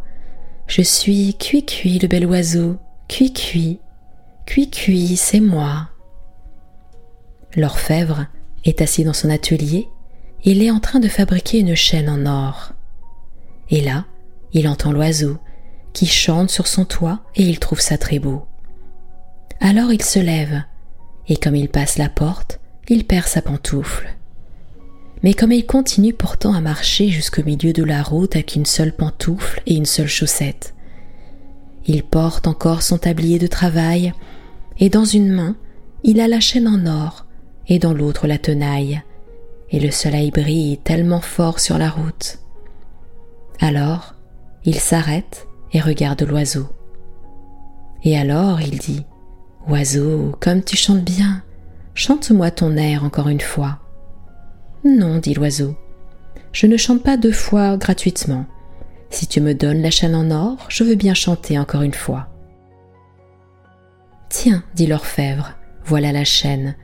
Je 0.66 0.82
suis 0.82 1.34
cuit-cuit 1.34 1.98
le 1.98 2.08
bel 2.08 2.26
oiseau, 2.26 2.76
cuit-cuit, 3.08 3.80
cuit-cuit, 4.46 5.16
c'est 5.16 5.40
moi. 5.40 5.90
L'orfèvre 7.56 8.26
est 8.64 8.82
assis 8.82 9.02
dans 9.02 9.14
son 9.14 9.30
atelier, 9.30 9.88
il 10.44 10.62
est 10.62 10.70
en 10.70 10.78
train 10.78 11.00
de 11.00 11.08
fabriquer 11.08 11.58
une 11.58 11.74
chaîne 11.74 12.08
en 12.08 12.26
or. 12.26 12.72
Et 13.70 13.80
là, 13.80 14.04
il 14.52 14.68
entend 14.68 14.92
l'oiseau 14.92 15.38
qui 15.92 16.06
chante 16.06 16.50
sur 16.50 16.66
son 16.66 16.84
toit 16.84 17.20
et 17.34 17.42
il 17.42 17.58
trouve 17.58 17.80
ça 17.80 17.96
très 17.96 18.18
beau. 18.18 18.46
Alors 19.60 19.92
il 19.92 20.02
se 20.02 20.18
lève, 20.18 20.62
et 21.28 21.36
comme 21.36 21.56
il 21.56 21.70
passe 21.70 21.96
la 21.96 22.10
porte, 22.10 22.60
il 22.88 23.06
perd 23.06 23.26
sa 23.26 23.40
pantoufle. 23.40 24.14
Mais 25.22 25.32
comme 25.32 25.52
il 25.52 25.64
continue 25.64 26.12
pourtant 26.12 26.52
à 26.52 26.60
marcher 26.60 27.08
jusqu'au 27.08 27.42
milieu 27.42 27.72
de 27.72 27.82
la 27.82 28.02
route 28.02 28.36
avec 28.36 28.54
une 28.54 28.66
seule 28.66 28.94
pantoufle 28.94 29.62
et 29.66 29.74
une 29.74 29.86
seule 29.86 30.08
chaussette, 30.08 30.74
il 31.86 32.02
porte 32.02 32.46
encore 32.46 32.82
son 32.82 32.98
tablier 32.98 33.38
de 33.38 33.46
travail, 33.46 34.12
et 34.78 34.90
dans 34.90 35.04
une 35.04 35.32
main, 35.32 35.56
il 36.04 36.20
a 36.20 36.28
la 36.28 36.40
chaîne 36.40 36.68
en 36.68 36.86
or, 36.86 37.25
et 37.68 37.78
dans 37.78 37.92
l'autre 37.92 38.26
la 38.26 38.38
tenaille, 38.38 39.02
et 39.70 39.80
le 39.80 39.90
soleil 39.90 40.30
brille 40.30 40.78
tellement 40.78 41.20
fort 41.20 41.60
sur 41.60 41.78
la 41.78 41.90
route. 41.90 42.38
Alors, 43.60 44.14
il 44.64 44.76
s'arrête 44.76 45.46
et 45.72 45.80
regarde 45.80 46.22
l'oiseau. 46.22 46.68
Et 48.04 48.16
alors 48.16 48.60
il 48.60 48.78
dit 48.78 49.04
Oiseau, 49.68 50.36
comme 50.40 50.62
tu 50.62 50.76
chantes 50.76 51.02
bien, 51.02 51.42
chante-moi 51.94 52.50
ton 52.50 52.76
air 52.76 53.02
encore 53.02 53.28
une 53.28 53.40
fois. 53.40 53.78
Non, 54.84 55.18
dit 55.18 55.34
l'oiseau, 55.34 55.74
je 56.52 56.66
ne 56.66 56.76
chante 56.76 57.02
pas 57.02 57.16
deux 57.16 57.32
fois 57.32 57.76
gratuitement. 57.76 58.46
Si 59.10 59.26
tu 59.26 59.40
me 59.40 59.54
donnes 59.54 59.82
la 59.82 59.90
chaîne 59.90 60.14
en 60.14 60.30
or, 60.30 60.66
je 60.68 60.84
veux 60.84 60.94
bien 60.94 61.14
chanter 61.14 61.58
encore 61.58 61.82
une 61.82 61.94
fois. 61.94 62.28
Tiens, 64.28 64.62
dit 64.74 64.86
l'orfèvre, 64.86 65.54
voilà 65.84 66.12
la 66.12 66.24
chaîne. 66.24 66.74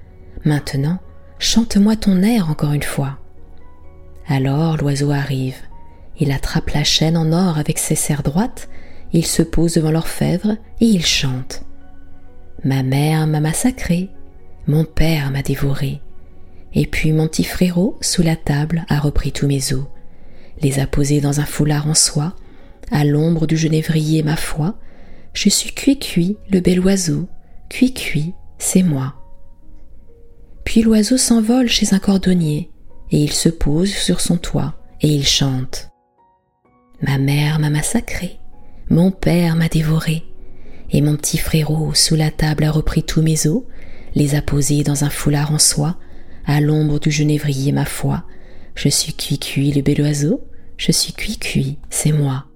Maintenant, 0.45 0.99
chante-moi 1.39 1.97
ton 1.97 2.23
air 2.23 2.51
encore 2.51 2.73
une 2.73 2.83
fois. 2.83 3.19
Alors 4.27 4.77
l'oiseau 4.77 5.11
arrive. 5.11 5.57
Il 6.19 6.31
attrape 6.31 6.71
la 6.71 6.85
chaîne 6.85 7.17
en 7.17 7.33
or 7.33 7.59
avec 7.59 7.79
ses 7.79 7.95
serres 7.95 8.23
droites, 8.23 8.69
il 9.13 9.27
se 9.27 9.43
pose 9.43 9.75
devant 9.75 9.91
l'orfèvre 9.91 10.57
et 10.81 10.87
il 10.87 11.05
chante. 11.05 11.65
Ma 12.65 12.83
mère 12.83 13.27
m'a 13.27 13.41
massacré, 13.41 14.11
mon 14.67 14.85
père 14.85 15.31
m'a 15.31 15.43
dévoré, 15.43 16.01
et 16.75 16.87
puis 16.87 17.13
mon 17.13 17.27
petit 17.27 17.45
frérot, 17.45 17.99
sous 18.01 18.23
la 18.23 18.37
table, 18.37 18.85
a 18.89 18.99
repris 18.99 19.33
tous 19.33 19.47
mes 19.47 19.73
os, 19.73 19.87
les 20.61 20.79
a 20.79 20.87
posés 20.87 21.21
dans 21.21 21.41
un 21.41 21.45
foulard 21.45 21.89
en 21.89 21.95
soie, 21.95 22.35
à 22.91 23.05
l'ombre 23.05 23.47
du 23.47 23.57
genévrier, 23.57 24.23
ma 24.23 24.37
foi, 24.37 24.77
je 25.33 25.49
suis 25.49 25.73
cuit-cuit, 25.73 26.37
le 26.51 26.61
bel 26.61 26.79
oiseau, 26.81 27.29
cuit-cuit, 27.69 28.35
c'est 28.59 28.83
moi. 28.83 29.22
Puis 30.65 30.83
l'oiseau 30.83 31.17
s'envole 31.17 31.69
chez 31.69 31.95
un 31.95 31.99
cordonnier, 31.99 32.71
et 33.11 33.23
il 33.23 33.33
se 33.33 33.49
pose 33.49 33.91
sur 33.93 34.21
son 34.21 34.37
toit, 34.37 34.75
et 35.01 35.09
il 35.09 35.27
chante. 35.27 35.91
Ma 37.01 37.19
mère 37.19 37.59
m'a 37.59 37.71
massacré, 37.71 38.39
mon 38.89 39.11
père 39.11 39.57
m'a 39.57 39.69
dévoré, 39.69 40.25
et 40.91 41.01
mon 41.01 41.17
petit 41.17 41.39
frérot 41.39 41.95
sous 41.95 42.15
la 42.15 42.31
table 42.31 42.65
a 42.65 42.71
repris 42.71 43.03
tous 43.03 43.23
mes 43.23 43.47
os, 43.47 43.63
les 44.15 44.35
a 44.35 44.43
posés 44.43 44.85
dans 44.85 45.05
un 45.05 45.11
foulard 45.11 45.53
en 45.53 45.59
soie, 45.59 45.97
à 46.47 46.61
l'ombre 46.61 46.99
du 46.99 47.11
genévrier 47.11 47.73
ma 47.73 47.85
foi. 47.85 48.25
Je 48.75 48.89
suis 48.89 49.15
cuit-cuit 49.15 49.73
le 49.73 49.83
bel 49.83 50.01
oiseau, 50.01 50.45
je 50.77 50.93
suis 50.93 51.13
cuit-cuit, 51.13 51.79
c'est 51.91 52.13
moi. 52.13 52.47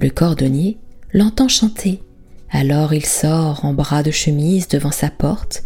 Le 0.00 0.10
cordonnier 0.10 0.78
l'entend 1.12 1.48
chanter. 1.48 2.02
Alors 2.50 2.92
il 2.92 3.06
sort 3.06 3.64
en 3.64 3.72
bras 3.72 4.02
de 4.02 4.10
chemise 4.10 4.68
devant 4.68 4.90
sa 4.90 5.10
porte, 5.10 5.62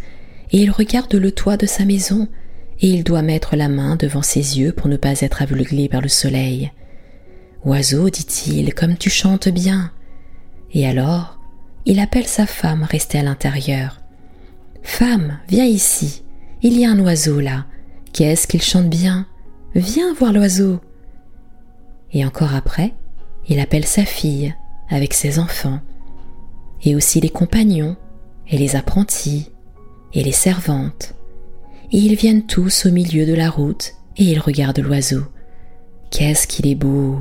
et 0.51 0.61
il 0.61 0.71
regarde 0.71 1.13
le 1.13 1.31
toit 1.31 1.57
de 1.57 1.65
sa 1.65 1.85
maison, 1.85 2.27
et 2.81 2.89
il 2.89 3.03
doit 3.03 3.21
mettre 3.21 3.55
la 3.55 3.67
main 3.67 3.95
devant 3.95 4.21
ses 4.21 4.59
yeux 4.59 4.71
pour 4.71 4.87
ne 4.87 4.97
pas 4.97 5.21
être 5.21 5.41
aveuglé 5.41 5.89
par 5.89 6.01
le 6.01 6.07
soleil. 6.07 6.71
Oiseau, 7.65 8.09
dit-il, 8.09 8.73
comme 8.73 8.97
tu 8.97 9.09
chantes 9.09 9.49
bien. 9.49 9.91
Et 10.71 10.87
alors, 10.87 11.39
il 11.85 11.99
appelle 11.99 12.27
sa 12.27 12.45
femme 12.45 12.83
restée 12.83 13.19
à 13.19 13.23
l'intérieur. 13.23 14.01
Femme, 14.81 15.39
viens 15.49 15.65
ici. 15.65 16.23
Il 16.61 16.79
y 16.79 16.85
a 16.85 16.91
un 16.91 16.99
oiseau 16.99 17.39
là. 17.39 17.65
Qu'est-ce 18.13 18.47
qu'il 18.47 18.61
chante 18.61 18.89
bien? 18.89 19.27
Viens 19.75 20.13
voir 20.13 20.33
l'oiseau. 20.33 20.79
Et 22.11 22.25
encore 22.25 22.55
après, 22.55 22.93
il 23.47 23.59
appelle 23.59 23.85
sa 23.85 24.05
fille 24.05 24.55
avec 24.89 25.13
ses 25.13 25.37
enfants, 25.37 25.79
et 26.83 26.95
aussi 26.95 27.19
les 27.19 27.29
compagnons, 27.29 27.95
et 28.47 28.57
les 28.57 28.75
apprentis, 28.75 29.51
et 30.13 30.23
les 30.23 30.31
servantes. 30.31 31.13
Et 31.91 31.97
ils 31.97 32.15
viennent 32.15 32.45
tous 32.45 32.85
au 32.85 32.91
milieu 32.91 33.25
de 33.25 33.33
la 33.33 33.49
route, 33.49 33.93
et 34.17 34.23
ils 34.23 34.39
regardent 34.39 34.79
l'oiseau. 34.79 35.23
Qu'est-ce 36.11 36.47
qu'il 36.47 36.67
est 36.67 36.75
beau 36.75 37.19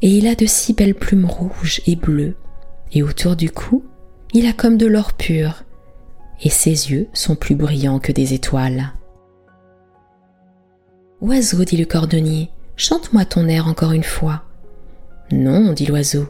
Et 0.00 0.08
il 0.08 0.26
a 0.26 0.34
de 0.34 0.46
si 0.46 0.72
belles 0.72 0.94
plumes 0.94 1.26
rouges 1.26 1.80
et 1.86 1.96
bleues, 1.96 2.36
et 2.92 3.02
autour 3.02 3.36
du 3.36 3.50
cou, 3.50 3.84
il 4.34 4.46
a 4.46 4.52
comme 4.52 4.76
de 4.76 4.86
l'or 4.86 5.12
pur, 5.12 5.64
et 6.42 6.50
ses 6.50 6.90
yeux 6.90 7.08
sont 7.12 7.36
plus 7.36 7.54
brillants 7.54 8.00
que 8.00 8.12
des 8.12 8.34
étoiles. 8.34 8.92
Oiseau, 11.20 11.64
dit 11.64 11.76
le 11.76 11.84
cordonnier, 11.84 12.50
chante-moi 12.76 13.24
ton 13.24 13.46
air 13.46 13.68
encore 13.68 13.92
une 13.92 14.02
fois. 14.02 14.42
Non, 15.30 15.72
dit 15.72 15.86
l'oiseau, 15.86 16.28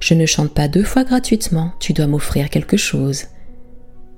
je 0.00 0.14
ne 0.14 0.26
chante 0.26 0.52
pas 0.52 0.68
deux 0.68 0.82
fois 0.82 1.04
gratuitement, 1.04 1.72
tu 1.80 1.92
dois 1.92 2.06
m'offrir 2.06 2.50
quelque 2.50 2.76
chose. 2.76 3.24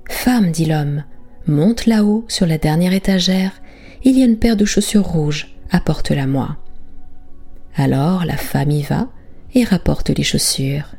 Femme, 0.09 0.51
dit 0.51 0.65
l'homme, 0.65 1.03
monte 1.47 1.85
là-haut 1.85 2.25
sur 2.27 2.45
la 2.45 2.57
dernière 2.57 2.93
étagère, 2.93 3.51
il 4.03 4.17
y 4.17 4.21
a 4.21 4.25
une 4.25 4.37
paire 4.37 4.57
de 4.57 4.65
chaussures 4.65 5.05
rouges, 5.05 5.55
apporte-la 5.71 6.27
moi. 6.27 6.57
Alors 7.75 8.25
la 8.25 8.37
femme 8.37 8.71
y 8.71 8.81
va 8.83 9.09
et 9.53 9.63
rapporte 9.63 10.09
les 10.09 10.23
chaussures. 10.23 10.95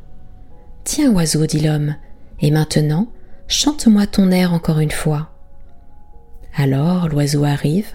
Tiens, 0.84 1.12
oiseau, 1.12 1.46
dit 1.46 1.60
l'homme, 1.60 1.96
et 2.40 2.50
maintenant 2.50 3.08
Chante-moi 3.48 4.06
ton 4.06 4.30
air 4.30 4.52
encore 4.52 4.78
une 4.78 4.90
fois. 4.90 5.32
Alors 6.54 7.08
l'oiseau 7.08 7.44
arrive, 7.44 7.88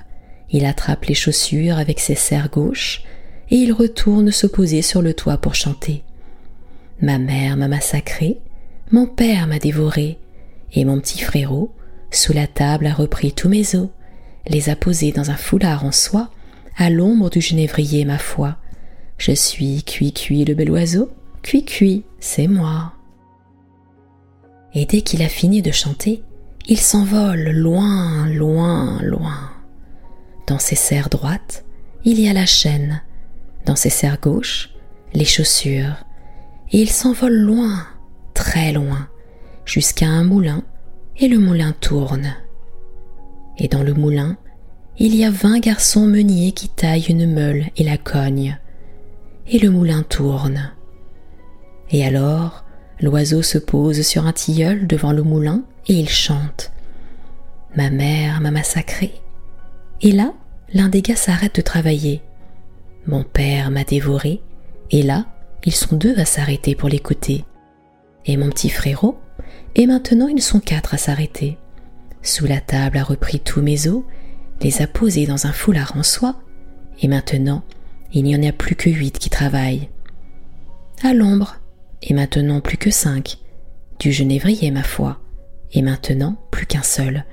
il 0.50 0.66
attrape 0.66 1.06
les 1.06 1.14
chaussures 1.14 1.78
avec 1.78 2.00
ses 2.00 2.16
serres 2.16 2.50
gauches, 2.50 3.04
et 3.52 3.58
il 3.58 3.72
retourne 3.72 4.32
se 4.32 4.48
poser 4.48 4.82
sur 4.82 5.04
le 5.04 5.14
toit 5.14 5.38
pour 5.38 5.54
chanter. 5.54 6.04
Ma 7.02 7.20
mère 7.20 7.56
m'a 7.56 7.68
massacré, 7.68 8.40
mon 8.92 9.06
père 9.06 9.48
m'a 9.48 9.60
dévoré, 9.60 10.18
et 10.74 10.86
mon 10.86 11.00
petit 11.00 11.22
frérot, 11.22 11.74
sous 12.12 12.34
la 12.34 12.48
table, 12.48 12.88
a 12.88 12.94
repris 12.94 13.34
tous 13.34 13.50
mes 13.50 13.76
os, 13.76 13.90
les 14.48 14.70
a 14.70 14.76
posés 14.76 15.12
dans 15.12 15.32
un 15.32 15.36
foulard 15.36 15.86
en 15.86 15.92
soie, 15.92 16.30
à 16.78 16.90
l'ombre 16.90 17.30
du 17.30 17.42
genévrier, 17.42 18.06
ma 18.06 18.18
foi. 18.18 18.58
Je 19.18 19.32
suis 19.32 19.84
cuit-cuit 19.84 20.46
le 20.46 20.56
bel 20.56 20.72
oiseau, 20.72 21.10
cuit-cuit, 21.44 22.04
c'est 22.20 22.48
moi. 22.48 22.94
Et 24.74 24.86
dès 24.86 25.02
qu'il 25.02 25.22
a 25.22 25.30
fini 25.30 25.62
de 25.62 25.72
chanter, 25.72 26.24
il 26.68 26.80
s'envole 26.80 27.52
loin, 27.52 28.28
loin, 28.30 29.00
loin. 29.04 29.52
Dans 30.48 30.60
ses 30.60 30.76
serres 30.76 31.10
droites, 31.10 31.64
il 32.06 32.20
y 32.20 32.28
a 32.28 32.34
la 32.34 32.46
chaîne, 32.46 33.02
dans 33.66 33.76
ses 33.76 33.90
serres 33.90 34.20
gauches, 34.20 34.72
les 35.14 35.26
chaussures, 35.26 36.06
et 36.72 36.82
il 36.82 36.90
s'envole 36.90 37.34
loin, 37.34 37.86
très 38.34 38.72
loin, 38.72 39.08
jusqu'à 39.66 40.08
un 40.08 40.24
moulin, 40.24 40.64
et 41.18 41.28
le 41.28 41.40
moulin 41.40 41.74
tourne. 41.80 42.36
Et 43.58 43.68
dans 43.68 43.84
le 43.84 43.94
moulin, 43.94 44.38
il 44.98 45.16
y 45.16 45.26
a 45.26 45.32
vingt 45.32 45.60
garçons 45.60 46.08
meuniers 46.08 46.52
qui 46.52 46.70
taillent 46.70 47.08
une 47.10 47.32
meule 47.32 47.66
et 47.78 47.84
la 47.84 47.98
cognent, 47.98 48.58
et 49.48 49.60
le 49.60 49.70
moulin 49.70 50.04
tourne. 50.04 50.72
Et 51.92 52.06
alors, 52.06 52.64
l'oiseau 53.00 53.42
se 53.42 53.58
pose 53.58 54.02
sur 54.02 54.26
un 54.26 54.34
tilleul 54.34 54.88
devant 54.88 55.12
le 55.12 55.24
moulin 55.24 55.64
et 55.88 55.94
il 55.94 56.10
chante. 56.10 56.72
Ma 57.76 57.90
mère 57.90 58.42
m'a 58.42 58.52
massacré. 58.52 59.14
Et 60.02 60.12
là, 60.12 60.34
l'un 60.74 60.90
des 60.90 61.02
gars 61.02 61.16
s'arrête 61.16 61.56
de 61.56 61.62
travailler. 61.62 62.22
Mon 63.06 63.24
père 63.24 63.72
m'a 63.72 63.84
dévoré. 63.84 64.42
Et 64.92 65.02
là, 65.02 65.26
ils 65.66 65.74
sont 65.74 65.96
deux 65.96 66.18
à 66.20 66.26
s'arrêter 66.26 66.76
pour 66.76 66.90
l'écouter. 66.90 67.46
Et 68.26 68.38
mon 68.38 68.50
petit 68.50 68.70
frérot, 68.70 69.18
et 69.76 69.88
maintenant 69.88 70.28
ils 70.28 70.42
sont 70.42 70.60
quatre 70.60 70.94
à 70.94 70.98
s'arrêter. 70.98 71.58
Sous 72.22 72.46
la 72.46 72.62
table 72.62 72.98
a 72.98 73.04
repris 73.04 73.40
tous 73.40 73.62
mes 73.62 73.88
os, 73.88 74.04
les 74.62 74.82
a 74.82 74.88
posés 74.88 75.26
dans 75.26 75.46
un 75.46 75.52
foulard 75.52 75.94
en 75.98 76.04
soie, 76.04 76.36
et 77.02 77.08
maintenant 77.08 77.64
il 78.14 78.24
n'y 78.24 78.36
en 78.36 78.44
a 78.44 78.52
plus 78.52 78.76
que 78.76 78.90
huit 78.90 79.18
qui 79.18 79.30
travaillent. 79.30 79.90
À 81.02 81.14
l'ombre, 81.14 81.58
et 82.02 82.14
maintenant 82.14 82.62
plus 82.62 82.78
que 82.78 82.92
cinq, 82.92 83.38
du 84.00 84.12
genévrier 84.12 84.72
ma 84.72 84.84
foi, 84.84 85.20
et 85.74 85.82
maintenant 85.82 86.38
plus 86.52 86.66
qu'un 86.66 86.84
seul. 86.84 87.26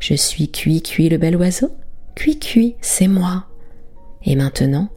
Je 0.00 0.14
suis 0.14 0.50
cuit 0.50 0.82
cuit 0.82 1.08
le 1.08 1.18
bel 1.18 1.36
oiseau, 1.36 1.70
cuit 2.14 2.38
cuit, 2.38 2.76
c'est 2.80 3.08
moi. 3.08 3.46
Et 4.24 4.34
maintenant, 4.34 4.88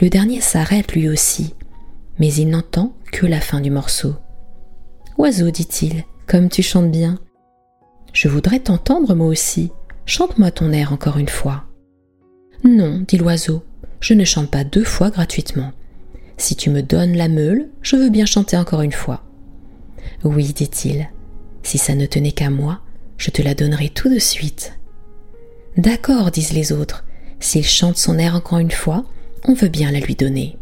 le 0.00 0.08
dernier 0.08 0.40
s'arrête 0.40 0.92
lui 0.94 1.08
aussi, 1.08 1.54
mais 2.18 2.32
il 2.32 2.48
n'entend 2.48 2.94
que 3.12 3.26
la 3.26 3.40
fin 3.40 3.60
du 3.60 3.70
morceau. 3.70 4.16
Oiseau, 5.16 5.50
dit-il, 5.50 6.04
comme 6.26 6.48
tu 6.48 6.62
chantes 6.62 6.90
bien. 6.90 7.18
Je 8.12 8.28
voudrais 8.28 8.60
t'entendre 8.60 9.14
moi 9.14 9.26
aussi. 9.26 9.70
Chante-moi 10.06 10.50
ton 10.50 10.72
air 10.72 10.92
encore 10.92 11.18
une 11.18 11.28
fois. 11.28 11.64
Non, 12.62 13.04
dit 13.06 13.18
l'oiseau, 13.18 13.62
je 14.00 14.14
ne 14.14 14.24
chante 14.24 14.50
pas 14.50 14.64
deux 14.64 14.84
fois 14.84 15.10
gratuitement. 15.10 15.72
Si 16.36 16.56
tu 16.56 16.70
me 16.70 16.82
donnes 16.82 17.16
la 17.16 17.28
meule, 17.28 17.68
je 17.82 17.96
veux 17.96 18.10
bien 18.10 18.26
chanter 18.26 18.56
encore 18.56 18.82
une 18.82 18.92
fois. 18.92 19.22
Oui, 20.24 20.52
dit-il, 20.52 21.08
si 21.62 21.78
ça 21.78 21.94
ne 21.94 22.06
tenait 22.06 22.32
qu'à 22.32 22.50
moi, 22.50 22.80
je 23.18 23.30
te 23.30 23.42
la 23.42 23.54
donnerai 23.54 23.88
tout 23.88 24.12
de 24.12 24.18
suite. 24.18 24.78
D'accord, 25.76 26.30
disent 26.30 26.52
les 26.52 26.72
autres, 26.72 27.04
s'il 27.40 27.64
chante 27.64 27.96
son 27.96 28.18
air 28.18 28.34
encore 28.34 28.58
une 28.58 28.70
fois, 28.70 29.04
on 29.46 29.54
veut 29.54 29.68
bien 29.68 29.90
la 29.90 30.00
lui 30.00 30.14
donner. 30.14 30.56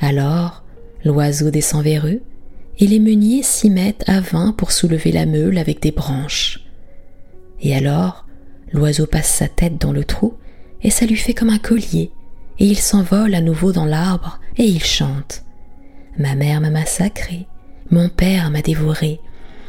Alors, 0.00 0.64
l'oiseau 1.04 1.50
descend 1.50 1.84
vers 1.84 2.06
eux, 2.06 2.22
et 2.78 2.86
les 2.86 2.98
meuniers 2.98 3.42
s'y 3.42 3.70
mettent 3.70 4.04
à 4.08 4.20
vingt 4.20 4.52
pour 4.52 4.72
soulever 4.72 5.12
la 5.12 5.26
meule 5.26 5.58
avec 5.58 5.80
des 5.80 5.92
branches. 5.92 6.60
Et 7.60 7.74
alors, 7.74 8.26
l'oiseau 8.72 9.06
passe 9.06 9.28
sa 9.28 9.48
tête 9.48 9.80
dans 9.80 9.92
le 9.92 10.04
trou, 10.04 10.34
et 10.82 10.90
ça 10.90 11.06
lui 11.06 11.16
fait 11.16 11.34
comme 11.34 11.50
un 11.50 11.58
collier, 11.58 12.10
et 12.58 12.66
il 12.66 12.78
s'envole 12.78 13.34
à 13.34 13.40
nouveau 13.40 13.72
dans 13.72 13.86
l'arbre, 13.86 14.40
et 14.56 14.64
il 14.64 14.82
chante. 14.82 15.44
Ma 16.18 16.34
mère 16.34 16.60
m'a 16.60 16.70
massacré, 16.70 17.46
mon 17.90 18.08
père 18.08 18.50
m'a 18.50 18.62
dévoré, 18.62 19.20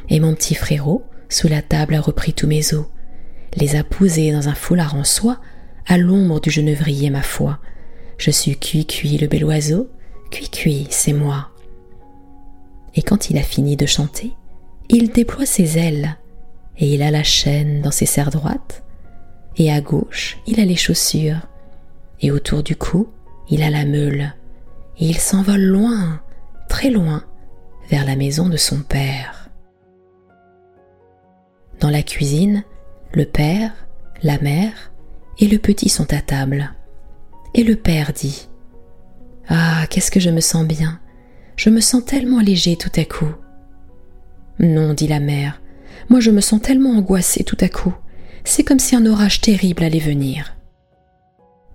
et 0.10 0.19
mon 0.19 0.34
petit 0.34 0.56
frérot, 0.56 1.03
sous 1.29 1.47
la 1.47 1.62
table, 1.62 1.95
a 1.95 2.01
repris 2.01 2.34
tous 2.34 2.47
mes 2.47 2.73
os, 2.73 2.86
les 3.56 3.75
a 3.75 3.84
posés 3.84 4.32
dans 4.32 4.49
un 4.49 4.56
foulard 4.56 4.95
en 4.95 5.03
soie, 5.03 5.39
à 5.88 5.97
l'ombre 5.97 6.41
du 6.41 6.49
genevrier, 6.49 7.10
ma 7.10 7.21
foi. 7.21 7.60
Je 8.17 8.32
suis 8.32 8.58
cuit-cuit 8.58 9.17
le 9.17 9.27
bel 9.27 9.45
oiseau, 9.45 9.89
cuit-cuit, 10.32 10.88
c'est 10.89 11.13
moi. 11.13 11.51
Et 12.95 13.03
quand 13.03 13.29
il 13.29 13.38
a 13.38 13.43
fini 13.43 13.75
de 13.75 13.86
chanter, 13.86 14.34
il 14.89 15.12
déploie 15.12 15.45
ses 15.45 15.77
ailes, 15.77 16.17
et 16.77 16.93
il 16.93 17.01
a 17.03 17.12
la 17.12 17.23
chaîne 17.23 17.81
dans 17.81 17.91
ses 17.91 18.05
serres 18.05 18.31
droites, 18.31 18.84
et 19.58 19.71
à 19.71 19.81
gauche 19.81 20.38
il 20.47 20.60
a 20.60 20.65
les 20.65 20.75
chaussures, 20.75 21.47
et 22.21 22.31
autour 22.31 22.63
du 22.63 22.75
cou 22.75 23.10
il 23.49 23.62
a 23.63 23.69
la 23.69 23.86
meule, 23.86 24.34
et 24.97 25.05
il 25.05 25.17
s'envole 25.17 25.62
loin, 25.62 26.21
très 26.69 26.89
loin, 26.89 27.23
vers 27.89 28.05
la 28.05 28.15
maison 28.15 28.49
de 28.49 28.58
son 28.58 28.81
père. 28.81 29.49
Dans 31.79 31.89
la 31.89 32.03
cuisine, 32.03 32.63
le 33.12 33.25
père, 33.25 33.71
la 34.23 34.39
mère 34.39 34.91
et 35.39 35.47
le 35.47 35.60
petit 35.60 35.89
sont 35.89 36.12
à 36.13 36.21
table. 36.21 36.73
Et 37.53 37.63
le 37.63 37.75
père 37.75 38.13
dit 38.13 38.49
Ah, 39.49 39.86
qu'est-ce 39.89 40.12
que 40.12 40.19
je 40.19 40.29
me 40.29 40.41
sens 40.41 40.65
bien 40.65 40.99
Je 41.55 41.69
me 41.69 41.79
sens 41.79 42.03
tellement 42.05 42.39
léger 42.39 42.75
tout 42.75 42.91
à 42.95 43.05
coup. 43.05 43.33
Non, 44.59 44.93
dit 44.93 45.07
la 45.07 45.19
mère, 45.19 45.61
moi 46.09 46.19
je 46.19 46.31
me 46.31 46.41
sens 46.41 46.61
tellement 46.61 46.91
angoissée 46.91 47.43
tout 47.43 47.57
à 47.61 47.69
coup. 47.69 47.93
C'est 48.43 48.63
comme 48.63 48.79
si 48.79 48.95
un 48.95 49.05
orage 49.05 49.41
terrible 49.41 49.83
allait 49.83 49.99
venir. 49.99 50.55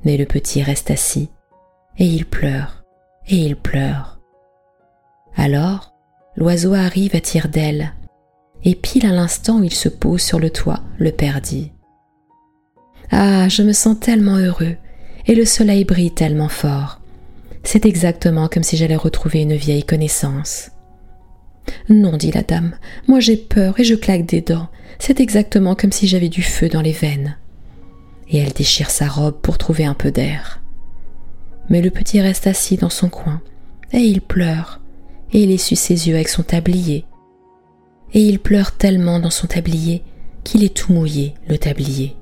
Mais 0.04 0.16
le 0.16 0.24
petit 0.24 0.62
reste 0.62 0.90
assis, 0.90 1.28
et 1.98 2.06
il 2.06 2.24
pleure, 2.24 2.84
et 3.26 3.36
il 3.36 3.56
pleure. 3.56 4.20
Alors, 5.36 5.94
l'oiseau 6.36 6.74
arrive 6.74 7.16
à 7.16 7.20
tire 7.20 7.48
d'aile, 7.48 7.92
et 8.62 8.74
pile 8.74 9.06
à 9.06 9.12
l'instant 9.12 9.60
où 9.60 9.64
il 9.64 9.74
se 9.74 9.88
pose 9.88 10.22
sur 10.22 10.38
le 10.38 10.50
toit, 10.50 10.80
le 10.98 11.10
père 11.12 11.40
dit 11.40 11.72
Ah, 13.10 13.48
je 13.48 13.62
me 13.62 13.72
sens 13.72 13.98
tellement 13.98 14.36
heureux, 14.36 14.76
et 15.26 15.34
le 15.34 15.44
soleil 15.44 15.84
brille 15.84 16.14
tellement 16.14 16.48
fort. 16.48 16.99
C'est 17.62 17.87
exactement 17.87 18.49
comme 18.49 18.62
si 18.62 18.77
j'allais 18.77 18.96
retrouver 18.96 19.42
une 19.42 19.57
vieille 19.57 19.85
connaissance. 19.85 20.70
Non, 21.88 22.16
dit 22.16 22.33
la 22.33 22.42
dame, 22.42 22.77
moi 23.07 23.20
j'ai 23.20 23.37
peur 23.37 23.79
et 23.79 23.85
je 23.85 23.94
claque 23.94 24.27
des 24.27 24.40
dents. 24.40 24.68
C'est 24.99 25.20
exactement 25.20 25.75
comme 25.75 25.92
si 25.92 26.07
j'avais 26.07 26.29
du 26.29 26.42
feu 26.42 26.68
dans 26.68 26.83
les 26.83 26.92
veines. 26.92 27.37
Et 28.29 28.38
elle 28.38 28.53
déchire 28.53 28.90
sa 28.90 29.09
robe 29.09 29.40
pour 29.40 29.59
trouver 29.59 29.85
un 29.85 29.94
peu 29.94 30.11
d'air. 30.11 30.62
Mais 31.68 31.81
le 31.81 31.90
petit 31.90 32.20
reste 32.20 32.46
assis 32.46 32.77
dans 32.77 32.90
son 32.90 33.09
coin, 33.09 33.40
et 33.92 33.99
il 33.99 34.20
pleure, 34.20 34.81
et 35.33 35.42
il 35.42 35.51
essuie 35.51 35.77
ses 35.77 36.09
yeux 36.09 36.14
avec 36.14 36.29
son 36.29 36.42
tablier. 36.42 37.05
Et 38.12 38.20
il 38.20 38.40
pleure 38.40 38.73
tellement 38.73 39.20
dans 39.20 39.31
son 39.31 39.46
tablier 39.46 40.03
qu'il 40.44 40.64
est 40.64 40.75
tout 40.75 40.92
mouillé, 40.92 41.35
le 41.49 41.59
tablier. 41.59 42.16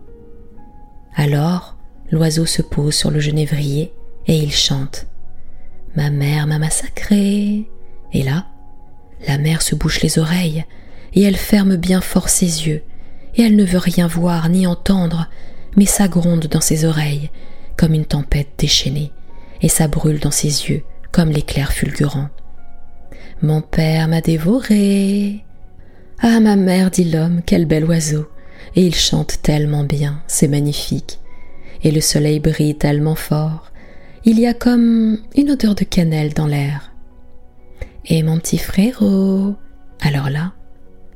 Alors, 1.14 1.76
l'oiseau 2.10 2.46
se 2.46 2.62
pose 2.62 2.94
sur 2.94 3.10
le 3.10 3.20
genévrier 3.20 3.92
et 4.26 4.36
il 4.36 4.52
chante. 4.52 5.06
Ma 5.98 6.10
mère 6.10 6.46
m'a 6.46 6.60
massacré. 6.60 7.68
Et 8.12 8.22
là, 8.22 8.46
la 9.26 9.36
mère 9.36 9.62
se 9.62 9.74
bouche 9.74 10.00
les 10.00 10.20
oreilles, 10.20 10.64
et 11.12 11.22
elle 11.24 11.36
ferme 11.36 11.74
bien 11.74 12.00
fort 12.00 12.28
ses 12.28 12.68
yeux, 12.68 12.84
et 13.34 13.42
elle 13.42 13.56
ne 13.56 13.64
veut 13.64 13.78
rien 13.78 14.06
voir 14.06 14.48
ni 14.48 14.68
entendre, 14.68 15.28
mais 15.76 15.86
ça 15.86 16.06
gronde 16.06 16.46
dans 16.46 16.60
ses 16.60 16.84
oreilles, 16.84 17.30
comme 17.76 17.94
une 17.94 18.04
tempête 18.04 18.50
déchaînée, 18.58 19.10
et 19.60 19.68
ça 19.68 19.88
brûle 19.88 20.20
dans 20.20 20.30
ses 20.30 20.70
yeux, 20.70 20.84
comme 21.10 21.30
l'éclair 21.30 21.72
fulgurant. 21.72 22.28
Mon 23.42 23.60
père 23.60 24.06
m'a 24.06 24.20
dévoré. 24.20 25.44
Ah, 26.20 26.38
ma 26.38 26.54
mère, 26.54 26.92
dit 26.92 27.10
l'homme, 27.10 27.40
quel 27.44 27.66
bel 27.66 27.84
oiseau. 27.84 28.28
Et 28.76 28.86
il 28.86 28.94
chante 28.94 29.42
tellement 29.42 29.82
bien, 29.82 30.22
c'est 30.28 30.46
magnifique. 30.46 31.18
Et 31.82 31.90
le 31.90 32.00
soleil 32.00 32.38
brille 32.38 32.76
tellement 32.76 33.16
fort. 33.16 33.72
Il 34.24 34.38
y 34.38 34.46
a 34.46 34.54
comme 34.54 35.18
une 35.36 35.50
odeur 35.50 35.74
de 35.74 35.84
cannelle 35.84 36.34
dans 36.34 36.46
l'air. 36.46 36.92
Et 38.06 38.22
mon 38.22 38.38
petit 38.38 38.58
frérot. 38.58 39.54
Alors 40.00 40.30
là, 40.30 40.52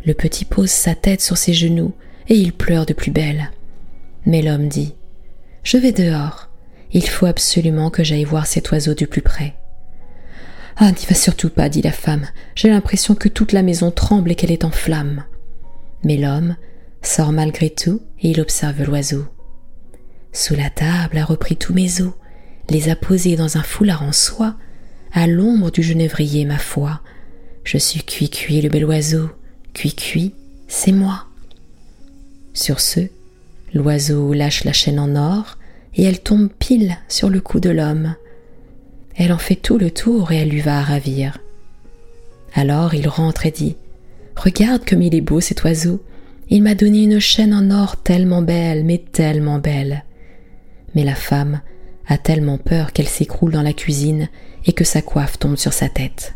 le 0.05 0.15
petit 0.15 0.45
pose 0.45 0.71
sa 0.71 0.95
tête 0.95 1.21
sur 1.21 1.37
ses 1.37 1.53
genoux 1.53 1.93
et 2.29 2.37
il 2.37 2.53
pleure 2.53 2.87
de 2.87 2.93
plus 2.93 3.11
belle. 3.11 3.51
Mais 4.27 4.43
l'homme 4.43 4.69
dit 4.69 4.95
Je 5.63 5.79
vais 5.79 5.93
dehors. 5.93 6.49
Il 6.93 7.09
faut 7.09 7.27
absolument 7.27 7.91
que 7.91 8.05
j'aille 8.05 8.25
voir 8.25 8.47
cet 8.47 8.71
oiseau 8.71 8.95
du 8.95 9.07
plus 9.07 9.23
près. 9.23 9.55
Ah, 10.77 10.91
n'y 10.91 11.07
va 11.09 11.15
surtout 11.15 11.51
pas, 11.51 11.69
dit 11.69 11.83
la 11.83 11.93
femme. 11.93 12.27
J'ai 12.55 12.69
l'impression 12.69 13.15
que 13.15 13.29
toute 13.29 13.53
la 13.53 13.63
maison 13.63 13.91
tremble 13.91 14.31
et 14.31 14.35
qu'elle 14.35 14.53
est 14.53 14.65
en 14.65 14.71
flammes. 14.71 15.25
Mais 16.05 16.17
l'homme 16.17 16.57
sort 17.03 17.33
malgré 17.33 17.71
tout 17.71 18.03
et 18.21 18.31
il 18.31 18.41
observe 18.41 18.83
l'oiseau. 18.83 19.25
Sous 20.33 20.55
la 20.55 20.71
table 20.71 21.19
a 21.19 21.25
repris 21.25 21.57
tous 21.57 21.75
mes 21.75 22.01
os, 22.01 22.13
les 22.71 22.89
a 22.89 22.97
posés 22.97 23.37
dans 23.37 23.57
un 23.57 23.63
foulard 23.63 24.03
en 24.03 24.13
soie 24.13 24.55
à 25.13 25.27
l'ombre 25.27 25.71
du 25.71 25.83
genévrier, 25.83 26.45
ma 26.45 26.59
foi. 26.59 27.01
Je 27.65 27.79
suis 27.79 28.03
cuit-cuit 28.03 28.63
le 28.63 28.69
bel 28.69 28.85
oiseau, 28.85 29.31
cuit-cuit, 29.75 30.35
c'est 30.69 30.93
moi. 30.93 31.27
Sur 32.55 32.81
ce, 32.81 33.01
l'oiseau 33.75 34.33
lâche 34.33 34.65
la 34.65 34.73
chaîne 34.73 34.99
en 34.99 35.17
or, 35.17 35.59
et 35.95 36.05
elle 36.05 36.21
tombe 36.21 36.49
pile 36.59 36.97
sur 37.09 37.29
le 37.29 37.41
cou 37.41 37.61
de 37.61 37.71
l'homme. 37.71 38.15
Elle 39.17 39.33
en 39.33 39.39
fait 39.39 39.57
tout 39.57 39.79
le 39.79 39.91
tour 39.91 40.33
et 40.33 40.37
elle 40.37 40.49
lui 40.49 40.61
va 40.61 40.81
ravir. 40.81 41.39
Alors 42.55 42.95
il 42.95 43.09
rentre 43.09 43.47
et 43.47 43.51
dit 43.51 43.77
Regarde 44.37 44.85
comme 44.89 45.03
il 45.03 45.15
est 45.15 45.21
beau 45.21 45.41
cet 45.41 45.63
oiseau. 45.65 46.03
Il 46.49 46.63
m'a 46.63 46.75
donné 46.75 47.05
une 47.05 47.21
chaîne 47.21 47.55
en 47.55 47.71
or 47.71 47.97
tellement 47.97 48.43
belle, 48.43 48.85
mais 48.85 48.99
tellement 48.99 49.59
belle. 49.59 50.05
Mais 50.95 51.05
la 51.05 51.15
femme 51.15 51.61
a 52.07 52.19
tellement 52.19 52.59
peur 52.59 52.93
qu'elle 52.93 53.09
s'écroule 53.09 53.53
dans 53.53 53.63
la 53.63 53.73
cuisine 53.73 54.29
et 54.65 54.73
que 54.73 54.85
sa 54.85 55.03
coiffe 55.03 55.39
tombe 55.39 55.57
sur 55.57 55.73
sa 55.73 55.89
tête. 55.89 56.35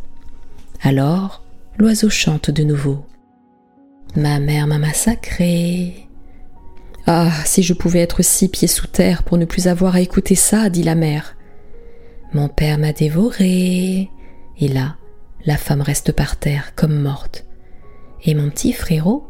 Alors, 0.82 1.42
l'oiseau 1.78 2.10
chante 2.10 2.50
de 2.50 2.62
nouveau. 2.62 3.04
Ma 4.14 4.38
mère 4.38 4.66
m'a 4.66 4.78
massacré. 4.78 6.08
Ah, 7.06 7.30
si 7.44 7.62
je 7.62 7.74
pouvais 7.74 8.00
être 8.00 8.22
six 8.22 8.48
pieds 8.48 8.68
sous 8.68 8.86
terre 8.86 9.22
pour 9.22 9.38
ne 9.38 9.44
plus 9.44 9.68
avoir 9.68 9.94
à 9.94 10.00
écouter 10.00 10.34
ça, 10.34 10.70
dit 10.70 10.82
la 10.82 10.94
mère. 10.94 11.36
Mon 12.32 12.48
père 12.48 12.78
m'a 12.78 12.92
dévoré. 12.92 14.10
Et 14.58 14.68
là, 14.68 14.96
la 15.44 15.56
femme 15.56 15.82
reste 15.82 16.12
par 16.12 16.36
terre 16.36 16.74
comme 16.74 17.00
morte. 17.00 17.44
Et 18.24 18.34
mon 18.34 18.50
petit 18.50 18.72
frérot? 18.72 19.26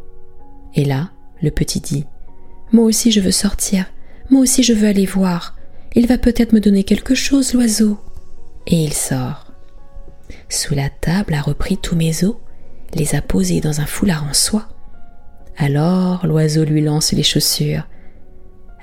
Et 0.75 0.85
là, 0.85 1.11
le 1.43 1.51
petit 1.51 1.81
dit 1.81 2.05
Moi 2.73 2.85
aussi 2.85 3.13
je 3.13 3.21
veux 3.21 3.31
sortir, 3.31 3.87
moi 4.31 4.41
aussi 4.41 4.63
je 4.63 4.73
veux 4.73 4.89
aller 4.89 5.07
voir. 5.07 5.56
Il 5.95 6.07
va 6.07 6.19
peut-être 6.19 6.53
me 6.53 6.61
donner 6.61 6.85
quelque 6.85 7.15
chose, 7.15 7.55
l'oiseau. 7.55 7.99
Et 8.67 8.83
il 8.83 8.93
sort. 8.93 9.53
Sous 10.49 10.75
la 10.75 10.91
table 10.91 11.35
a 11.35 11.41
repris 11.41 11.79
tous 11.79 11.97
mes 11.97 12.25
os, 12.25 12.37
les 12.95 13.15
a 13.15 13.23
posés 13.23 13.61
dans 13.61 13.81
un 13.81 13.87
foulard 13.87 14.25
en 14.29 14.35
soie. 14.35 14.69
Alors 15.57 16.27
l'oiseau 16.27 16.65
lui 16.65 16.83
lance 16.83 17.13
les 17.13 17.23
chaussures. 17.23 17.87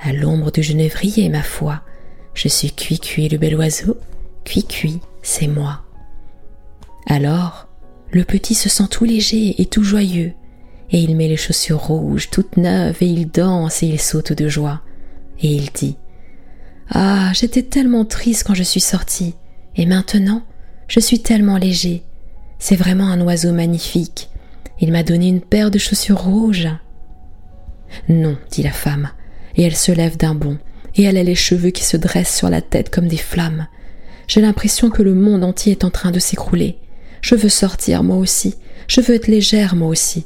À 0.02 0.12
l'ombre 0.14 0.52
du 0.52 0.64
genévrier, 0.64 1.30
ma 1.30 1.44
foi, 1.44 1.82
je 2.34 2.48
suis 2.48 2.72
cuit-cuit 2.72 3.30
le 3.30 3.38
bel 3.38 3.56
oiseau, 3.56 3.98
cuit-cuit, 4.44 5.00
c'est 5.22 5.48
moi. 5.48 5.82
Alors, 7.08 7.68
le 8.12 8.24
petit 8.24 8.56
se 8.56 8.70
sent 8.70 8.88
tout 8.90 9.06
léger 9.06 9.62
et 9.62 9.66
tout 9.66 9.84
joyeux, 9.84 10.34
et 10.92 11.00
il 11.00 11.16
met 11.16 11.28
les 11.28 11.38
chaussures 11.38 11.80
rouges, 11.80 12.30
toutes 12.30 12.58
neuves, 12.58 12.98
et 13.02 13.08
il 13.08 13.30
danse 13.30 13.84
et 13.84 13.88
il 13.88 14.00
saute 14.00 14.34
de 14.34 14.48
joie. 14.48 14.82
Et 15.42 15.54
il 15.54 15.72
dit 15.72 15.98
Ah, 16.90 17.32
j'étais 17.34 17.64
tellement 17.64 18.06
triste 18.06 18.44
quand 18.46 18.54
je 18.54 18.64
suis 18.64 18.80
sorti, 18.80 19.36
et 19.76 19.86
maintenant, 19.86 20.44
je 20.88 21.00
suis 21.00 21.22
tellement 21.22 21.58
léger. 21.58 22.04
C'est 22.60 22.76
vraiment 22.76 23.08
un 23.08 23.22
oiseau 23.22 23.52
magnifique. 23.52 24.30
Il 24.80 24.92
m'a 24.92 25.04
donné 25.04 25.28
une 25.28 25.42
paire 25.42 25.72
de 25.72 25.78
chaussures 25.78 26.22
rouges. 26.22 26.70
Non, 28.10 28.38
dit 28.52 28.64
la 28.64 28.72
femme, 28.72 29.10
et 29.56 29.64
elle 29.64 29.76
se 29.76 29.92
lève 29.92 30.18
d'un 30.18 30.36
bond, 30.36 30.58
et 30.96 31.04
elle 31.04 31.18
a 31.18 31.24
les 31.24 31.36
cheveux 31.36 31.70
qui 31.70 31.84
se 31.84 31.98
dressent 31.98 32.36
sur 32.36 32.50
la 32.50 32.62
tête 32.62 32.90
comme 32.90 33.08
des 33.08 33.18
flammes. 33.18 33.68
J'ai 34.28 34.42
l'impression 34.42 34.90
que 34.90 35.04
le 35.04 35.14
monde 35.14 35.44
entier 35.44 35.74
est 35.74 35.84
en 35.84 35.90
train 35.90 36.12
de 36.12 36.20
s'écrouler. 36.20 36.78
Je 37.22 37.36
veux 37.36 37.50
sortir 37.50 38.04
moi 38.04 38.18
aussi, 38.18 38.56
je 38.88 39.02
veux 39.02 39.16
être 39.16 39.28
légère 39.28 39.76
moi 39.76 39.88
aussi. 39.88 40.26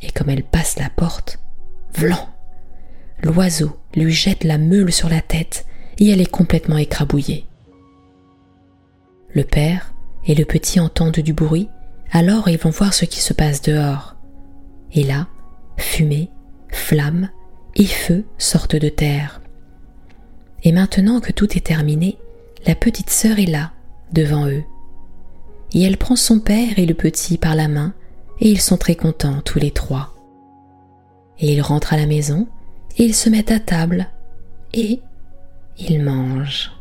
Et 0.00 0.10
comme 0.10 0.30
elle 0.30 0.44
passe 0.44 0.78
la 0.78 0.90
porte, 0.90 1.38
vlan 1.94 2.28
L'oiseau 3.22 3.76
lui 3.94 4.12
jette 4.12 4.44
la 4.44 4.58
meule 4.58 4.92
sur 4.92 5.08
la 5.08 5.20
tête 5.20 5.66
et 5.98 6.10
elle 6.10 6.20
est 6.20 6.30
complètement 6.30 6.78
écrabouillée. 6.78 7.46
Le 9.34 9.44
père 9.44 9.94
et 10.26 10.34
le 10.34 10.44
petit 10.44 10.80
entendent 10.80 11.20
du 11.20 11.32
bruit, 11.32 11.68
alors 12.10 12.48
ils 12.48 12.58
vont 12.58 12.70
voir 12.70 12.94
ce 12.94 13.04
qui 13.04 13.20
se 13.20 13.32
passe 13.32 13.62
dehors. 13.62 14.16
Et 14.92 15.04
là, 15.04 15.28
fumée, 15.76 16.30
flamme 16.68 17.30
et 17.76 17.86
feu 17.86 18.24
sortent 18.38 18.76
de 18.76 18.88
terre. 18.88 19.40
Et 20.64 20.72
maintenant 20.72 21.20
que 21.20 21.32
tout 21.32 21.56
est 21.56 21.66
terminé, 21.66 22.18
la 22.66 22.74
petite 22.74 23.10
sœur 23.10 23.38
est 23.38 23.46
là, 23.46 23.72
devant 24.12 24.46
eux 24.46 24.64
et 25.74 25.82
elle 25.82 25.96
prend 25.96 26.16
son 26.16 26.38
père 26.38 26.78
et 26.78 26.86
le 26.86 26.94
petit 26.94 27.38
par 27.38 27.54
la 27.54 27.68
main, 27.68 27.94
et 28.40 28.50
ils 28.50 28.60
sont 28.60 28.76
très 28.76 28.94
contents 28.94 29.40
tous 29.42 29.58
les 29.58 29.70
trois. 29.70 30.14
Et 31.38 31.52
ils 31.52 31.62
rentrent 31.62 31.92
à 31.92 31.96
la 31.96 32.06
maison, 32.06 32.46
ils 32.98 33.14
se 33.14 33.28
mettent 33.28 33.50
à 33.50 33.60
table, 33.60 34.08
et 34.74 35.00
ils 35.78 36.02
mangent. 36.02 36.72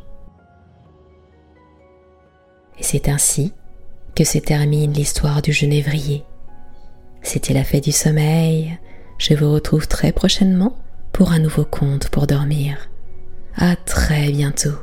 Et 2.79 2.83
c'est 2.83 3.09
ainsi 3.09 3.53
que 4.15 4.23
se 4.23 4.37
termine 4.37 4.93
l'histoire 4.93 5.41
du 5.41 5.53
genévrier. 5.53 6.23
C'était 7.21 7.53
la 7.53 7.63
fête 7.63 7.83
du 7.83 7.91
sommeil. 7.91 8.77
Je 9.17 9.35
vous 9.35 9.51
retrouve 9.53 9.87
très 9.87 10.11
prochainement 10.11 10.75
pour 11.13 11.31
un 11.31 11.39
nouveau 11.39 11.65
conte 11.65 12.09
pour 12.09 12.27
dormir. 12.27 12.89
À 13.55 13.75
très 13.75 14.31
bientôt. 14.31 14.73